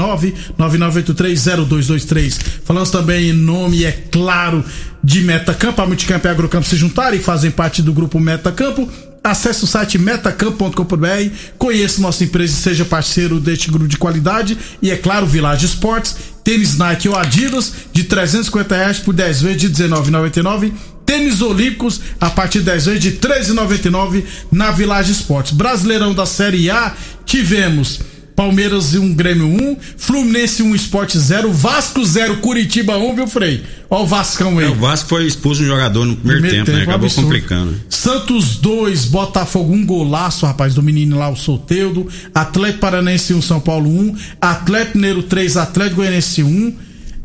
999830223. 2.40 2.60
Falamos 2.64 2.92
também 2.92 3.30
em 3.30 3.34
nome, 3.34 3.84
é 3.84 3.92
claro, 4.12 4.64
de 5.04 5.22
Metacampo. 5.22 5.82
A 5.82 5.88
Multicampo 5.88 6.28
e 6.28 6.30
a 6.30 6.32
Agrocampo 6.32 6.68
se 6.68 6.76
juntaram 6.76 7.16
e 7.16 7.20
fazem 7.20 7.52
parte 7.52 7.82
do 7.82 7.94
grupo 7.94 8.20
Metacampo. 8.20 8.88
Acesse 9.24 9.64
o 9.64 9.68
site 9.68 9.98
metacampo.com.br, 9.98 11.36
conheça 11.58 12.02
nossa 12.02 12.24
empresa 12.24 12.54
e 12.54 12.56
seja 12.56 12.86
parceiro 12.86 13.40
deste 13.40 13.70
grupo 13.70 13.88
de 13.88 13.98
qualidade. 13.98 14.58
E 14.82 14.92
é 14.92 14.96
claro, 14.96 15.26
Village 15.26 15.66
Esportes, 15.66 16.16
tênis 16.44 16.78
Nike 16.78 17.10
ou 17.10 17.18
Adidas 17.18 17.74
de 17.92 18.06
350 18.06 18.76
reais 18.76 19.00
por 19.00 19.14
10 19.14 19.42
vezes 19.42 19.62
de 19.62 19.84
R$19,99. 19.84 20.72
Tênis 21.06 21.42
Olímpicos 21.42 22.00
a 22.22 22.30
partir 22.30 22.60
de 22.60 22.66
10 22.66 22.86
vezes 22.86 23.02
de 23.02 23.10
R$13,99 23.10 24.24
na 24.52 24.72
Village 24.72 25.12
Esportes. 25.12 25.52
Brasileirão 25.52 26.14
da 26.14 26.26
Série 26.26 26.70
A, 26.70 26.94
tivemos 27.26 28.00
Palmeiras 28.40 28.96
1, 28.96 29.16
Grêmio 29.16 29.48
1, 29.48 29.76
Fluminense 29.98 30.64
1, 30.64 30.74
Esporte 30.74 31.20
0, 31.20 31.52
Vasco 31.52 32.06
0, 32.06 32.38
Curitiba 32.38 32.98
1, 32.98 33.14
viu, 33.14 33.28
Frei? 33.28 33.62
Ó 33.90 34.04
o 34.04 34.08
Vascão 34.08 34.58
aí. 34.58 34.66
É, 34.66 34.70
o 34.70 34.76
Vasco 34.76 35.10
foi 35.10 35.28
expulso 35.28 35.62
um 35.62 35.66
jogador 35.66 36.06
no 36.06 36.16
primeiro, 36.16 36.44
Primeiro 36.44 36.66
tempo, 36.66 36.72
né? 36.72 36.80
tempo, 36.80 36.90
Acabou 36.90 37.08
absurdo. 37.08 37.26
complicando. 37.28 37.76
Santos 37.90 38.56
2, 38.56 39.04
Botafogo 39.08 39.74
1, 39.74 39.86
golaço, 39.86 40.46
rapaz, 40.46 40.74
do 40.74 40.82
menino 40.82 41.20
lá, 41.20 41.28
o 41.28 41.36
Soteudo. 41.36 42.08
Atlético 42.34 42.80
Paranense 42.80 43.34
1, 43.34 43.42
São 43.42 43.60
Paulo 43.60 43.90
1. 43.90 44.16
Atlético 44.40 44.98
Mineiro 44.98 45.22
3, 45.24 45.58
Atlético 45.58 45.98
Goianense 45.98 46.42
1. 46.42 46.74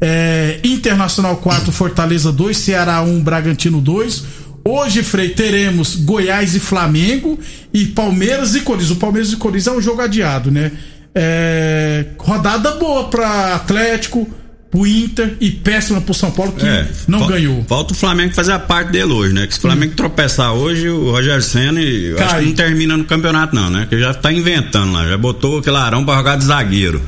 É, 0.00 0.58
Internacional 0.64 1.36
4, 1.36 1.70
Fortaleza 1.70 2.32
2. 2.32 2.56
Ceará 2.56 3.00
1, 3.02 3.22
Bragantino 3.22 3.80
2. 3.80 4.24
Hoje, 4.66 5.04
Frei, 5.04 5.28
teremos 5.28 5.94
Goiás 5.94 6.56
e 6.56 6.58
Flamengo 6.58 7.38
e 7.72 7.84
Palmeiras 7.84 8.56
e 8.56 8.62
Corinthians. 8.62 8.90
O 8.90 8.96
Palmeiras 8.96 9.30
e 9.30 9.36
Corinthians 9.36 9.66
é 9.68 9.78
um 9.78 9.80
jogo 9.80 10.00
adiado, 10.00 10.50
né? 10.50 10.72
É, 11.14 12.06
rodada 12.18 12.72
boa 12.72 13.04
pra 13.04 13.54
Atlético, 13.54 14.28
pro 14.70 14.84
Inter 14.86 15.36
e 15.40 15.50
péssima 15.52 16.00
pro 16.00 16.12
São 16.12 16.32
Paulo 16.32 16.52
que 16.52 16.66
É, 16.66 16.88
não 17.06 17.26
ganhou. 17.28 17.64
Falta 17.68 17.92
o 17.92 17.96
Flamengo 17.96 18.34
fazer 18.34 18.52
a 18.52 18.58
parte 18.58 18.90
dele 18.90 19.12
hoje, 19.12 19.32
né? 19.32 19.46
Que 19.46 19.52
se 19.52 19.58
o 19.60 19.62
Flamengo 19.62 19.94
tropeçar 19.94 20.52
hoje, 20.52 20.88
o 20.88 21.12
Roger 21.12 21.40
Senna, 21.40 21.80
acho 21.80 22.38
que 22.38 22.46
não 22.46 22.52
termina 22.54 22.96
no 22.96 23.04
campeonato, 23.04 23.54
não, 23.54 23.70
né? 23.70 23.86
Que 23.88 23.98
já 23.98 24.12
tá 24.12 24.32
inventando 24.32 24.92
lá, 24.92 25.06
já 25.06 25.16
botou 25.16 25.58
aquele 25.60 25.76
Arão 25.76 26.04
pra 26.04 26.16
jogar 26.16 26.36
de 26.36 26.44
zagueiro. 26.44 27.00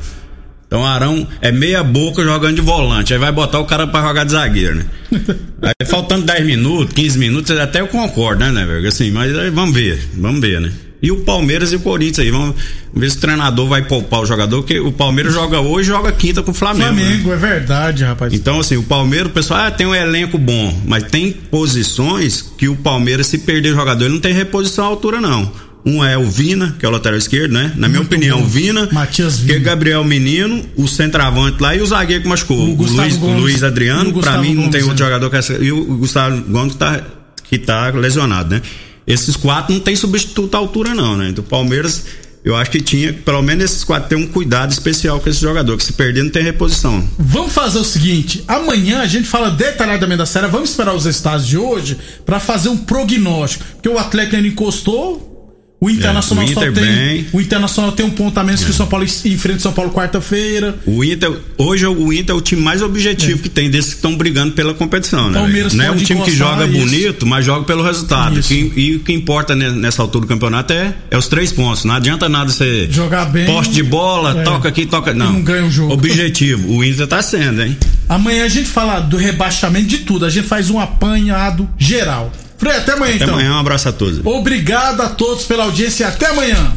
Então 0.65 0.81
o 0.81 0.85
Arão 0.85 1.25
é 1.41 1.51
meia 1.51 1.81
boca 1.83 2.23
jogando 2.23 2.55
de 2.55 2.61
volante, 2.61 3.13
aí 3.13 3.19
vai 3.19 3.31
botar 3.31 3.59
o 3.59 3.65
cara 3.65 3.87
pra 3.87 4.01
jogar 4.01 4.23
de 4.25 4.31
zagueiro, 4.31 4.75
né? 4.75 4.85
aí 5.61 5.87
faltando 5.87 6.25
10 6.25 6.45
minutos, 6.45 6.93
15 6.93 7.17
minutos, 7.19 7.51
até 7.57 7.81
eu 7.81 7.87
concordo, 7.87 8.45
né, 8.45 8.51
né, 8.51 8.65
velho? 8.65 8.87
Assim, 8.87 9.11
mas 9.11 9.37
aí 9.37 9.49
vamos 9.49 9.73
ver, 9.75 9.99
vamos 10.15 10.39
ver, 10.41 10.61
né? 10.61 10.71
E 11.01 11.11
o 11.11 11.17
Palmeiras 11.17 11.71
e 11.71 11.75
o 11.75 11.79
Corinthians 11.79 12.19
aí, 12.25 12.31
vamos 12.31 12.55
ver 12.93 13.11
se 13.11 13.17
o 13.17 13.19
treinador 13.19 13.67
vai 13.67 13.83
poupar 13.83 14.21
o 14.21 14.25
jogador, 14.25 14.57
porque 14.63 14.79
o 14.79 14.91
Palmeiras 14.91 15.31
joga 15.33 15.59
hoje 15.59 15.89
e 15.89 15.93
joga 15.93 16.11
quinta 16.11 16.41
com 16.41 16.49
o 16.49 16.53
Flamengo. 16.53 16.93
né? 16.95 17.03
Flamengo, 17.05 17.33
é 17.33 17.35
verdade, 17.35 18.03
rapaz. 18.03 18.33
Então, 18.33 18.59
assim, 18.59 18.77
o 18.77 18.83
Palmeiras, 18.83 19.27
o 19.29 19.33
pessoal 19.33 19.59
ah, 19.67 19.71
tem 19.71 19.85
um 19.85 19.93
elenco 19.93 20.37
bom, 20.39 20.81
mas 20.87 21.03
tem 21.03 21.31
posições 21.31 22.41
que 22.57 22.67
o 22.67 22.75
Palmeiras, 22.75 23.27
se 23.27 23.37
perder 23.39 23.73
jogador, 23.75 24.05
ele 24.05 24.15
não 24.15 24.21
tem 24.21 24.33
reposição 24.33 24.85
à 24.85 24.87
altura, 24.87 25.21
não. 25.21 25.51
Um 25.85 26.03
é 26.03 26.17
o 26.17 26.25
Vina, 26.29 26.75
que 26.79 26.85
é 26.85 26.89
o 26.89 26.91
lateral 26.91 27.17
esquerdo, 27.17 27.53
né? 27.53 27.71
Na 27.77 27.87
minha 27.87 27.99
Muito 28.01 28.13
opinião, 28.13 28.39
bom. 28.39 28.43
o 28.45 28.47
Vina, 28.47 28.89
Matias 28.91 29.35
que 29.37 29.51
é 29.51 29.53
Vina. 29.53 29.59
Gabriel 29.69 30.03
Menino, 30.03 30.65
o 30.75 30.85
centroavante 30.87 31.61
lá 31.61 31.75
e 31.75 31.81
o 31.81 31.85
zagueiro 31.85 32.23
que 32.23 32.27
machucou. 32.27 32.57
O 32.57 32.71
O, 32.73 32.83
Luiz, 32.83 33.15
o 33.15 33.19
Gomes. 33.19 33.41
Luiz 33.41 33.63
Adriano, 33.63 34.01
o 34.01 34.05
pra 34.05 34.13
Gustavo 34.13 34.41
mim 34.41 34.53
não 34.55 34.63
tem 34.63 34.81
Gomes, 34.81 34.87
outro 34.87 35.03
é. 35.03 35.07
jogador 35.07 35.29
que 35.29 35.35
essa. 35.37 35.53
E 35.53 35.71
o 35.71 35.85
Gustavo 35.97 36.41
Gomes 36.49 36.75
tá, 36.75 37.01
que 37.43 37.57
tá 37.57 37.89
lesionado, 37.91 38.49
né? 38.55 38.61
Esses 39.07 39.37
quatro 39.37 39.73
não 39.73 39.79
tem 39.79 39.95
substituto 39.95 40.53
à 40.53 40.57
altura, 40.57 40.93
não, 40.93 41.15
né? 41.15 41.29
Então 41.29 41.43
o 41.43 41.47
Palmeiras. 41.47 42.03
Eu 42.43 42.55
acho 42.55 42.71
que 42.71 42.79
tinha, 42.79 43.11
pelo 43.11 43.41
menos 43.41 43.65
esses 43.65 43.83
quatro, 43.83 44.07
ter 44.07 44.15
um 44.15 44.25
cuidado 44.25 44.71
especial 44.71 45.19
com 45.19 45.29
esse 45.29 45.41
jogador, 45.41 45.75
que 45.75 45.83
se 45.83 45.91
perder 45.91 46.23
não 46.23 46.29
tem 46.29 46.43
reposição. 46.43 47.05
Vamos 47.19 47.51
fazer 47.51 47.79
o 47.79 47.83
seguinte: 47.83 48.43
amanhã 48.47 49.01
a 49.01 49.07
gente 49.07 49.27
fala 49.27 49.49
detalhadamente 49.51 50.19
da 50.19 50.25
série. 50.25 50.47
Vamos 50.47 50.69
esperar 50.69 50.93
os 50.93 51.03
resultados 51.03 51.45
de 51.45 51.57
hoje 51.57 51.97
pra 52.25 52.39
fazer 52.39 52.69
um 52.69 52.77
prognóstico. 52.77 53.65
Porque 53.73 53.89
o 53.89 53.97
Atlético 53.97 54.37
ainda 54.37 54.47
encostou. 54.47 55.36
O 55.79 55.91
Internacional 55.91 56.43
É, 56.43 56.47
o 56.47 56.53
só 56.55 56.59
Inter 56.61 56.73
tem. 56.73 56.83
bem. 56.83 57.19
É. 57.19 57.25
O 57.31 57.39
Internacional 57.39 57.91
tem 57.91 58.03
um 58.03 58.09
ponto 58.09 58.35
a 58.39 58.43
menos 58.43 58.63
que 58.63 58.71
o 58.71 58.73
São 58.73 58.87
Paulo 58.87 59.05
enfrenta 59.05 59.59
o 59.59 59.61
São 59.61 59.71
Paulo 59.71 59.91
quarta-feira. 59.91 60.75
O 60.87 61.03
Inter, 61.03 61.31
hoje 61.55 61.85
o 61.85 62.11
Inter 62.11 62.33
é 62.33 62.37
o 62.37 62.41
time 62.41 62.59
mais 62.59 62.81
objetivo 62.81 63.43
que 63.43 63.47
tem 63.49 63.69
desses 63.69 63.91
que 63.91 63.97
estão 63.97 64.17
brigando 64.17 64.53
pela 64.53 64.73
competição, 64.73 65.29
né? 65.29 65.37
Palmeiras 65.37 65.73
Não 65.73 65.85
é 65.85 65.91
um 65.91 65.97
time 65.97 66.21
que 66.23 66.31
joga 66.31 66.65
isso. 66.65 66.79
bonito, 66.79 67.25
mas 67.27 67.45
joga 67.45 67.63
pelo 67.63 67.83
resultado. 67.83 68.41
Que- 68.41 68.73
e 68.75 68.95
o 68.95 69.01
que 69.01 69.13
importa 69.13 69.55
ne- 69.55 69.69
nessa 69.69 70.01
altura 70.01 70.25
do 70.25 70.27
campeonato 70.27 70.73
é, 70.73 70.95
é 71.11 71.17
os 71.17 71.27
três 71.27 71.51
pontos. 71.51 71.83
Não 71.85 71.93
adianta 71.93 72.27
nada 72.27 72.49
você 72.51 72.87
Jogar 72.89 73.25
bem. 73.25 73.45
poste 73.45 73.71
de 73.75 73.83
bola, 73.83 74.39
É. 74.41 74.43
toca 74.43 74.67
aqui, 74.69 74.87
toca. 74.87 75.13
Não. 75.13 75.33
não 75.33 75.41
ganha 75.43 75.63
o 75.65 75.69
jogo. 75.69 75.93
Objetivo. 75.93 76.71
O 76.71 76.83
Inter 76.83 77.05
tá 77.05 77.21
sendo, 77.21 77.61
hein? 77.61 77.77
Amanhã 78.09 78.45
a 78.45 78.49
gente 78.49 78.67
fala 78.67 78.99
do 78.99 79.15
rebaixamento 79.15 79.85
de 79.85 79.99
tudo. 79.99 80.25
A 80.25 80.29
gente 80.31 80.47
faz 80.47 80.71
um 80.71 80.79
apanhado 80.79 81.69
geral. 81.77 82.31
Frei, 82.57 82.75
até 82.75 82.93
amanhã 82.93 83.15
Até 83.15 83.23
então. 83.23 83.35
amanhã, 83.35 83.53
um 83.53 83.59
abraço 83.59 83.89
a 83.89 83.91
todos. 83.91 84.19
Obrigado 84.25 85.01
a 85.01 85.09
todos 85.09 85.45
pela 85.45 85.63
audiência 85.65 86.05
e 86.05 86.07
até 86.07 86.27
amanhã. 86.27 86.73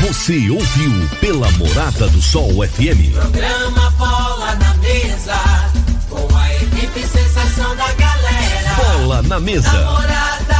Você 0.00 0.48
ouviu 0.48 1.08
pela 1.20 1.50
Morada 1.52 2.08
do 2.08 2.22
Sol 2.22 2.50
FM. 2.66 3.12
Programa 3.12 3.90
Bola 3.98 4.54
na 4.54 4.74
Mesa, 4.74 5.34
com 6.08 6.36
a 6.36 6.54
equipe 6.54 7.00
sensação 7.00 7.74
da 7.76 7.92
galera. 7.94 8.74
Bola 8.76 9.22
na 9.22 9.40
mesa. 9.40 9.72
Namorada 9.72 10.54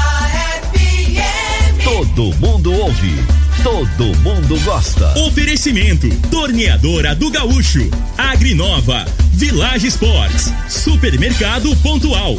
FM. 0.72 1.84
Todo 1.84 2.34
mundo 2.38 2.72
ouve. 2.72 3.14
Todo 3.62 4.16
mundo 4.18 4.58
gosta. 4.64 5.16
Oferecimento: 5.20 6.08
Torneadora 6.30 7.14
do 7.14 7.30
Gaúcho, 7.30 7.88
Agrinova, 8.16 9.04
Village 9.32 9.86
Sports, 9.86 10.52
Supermercado 10.68 11.74
Pontual, 11.76 12.38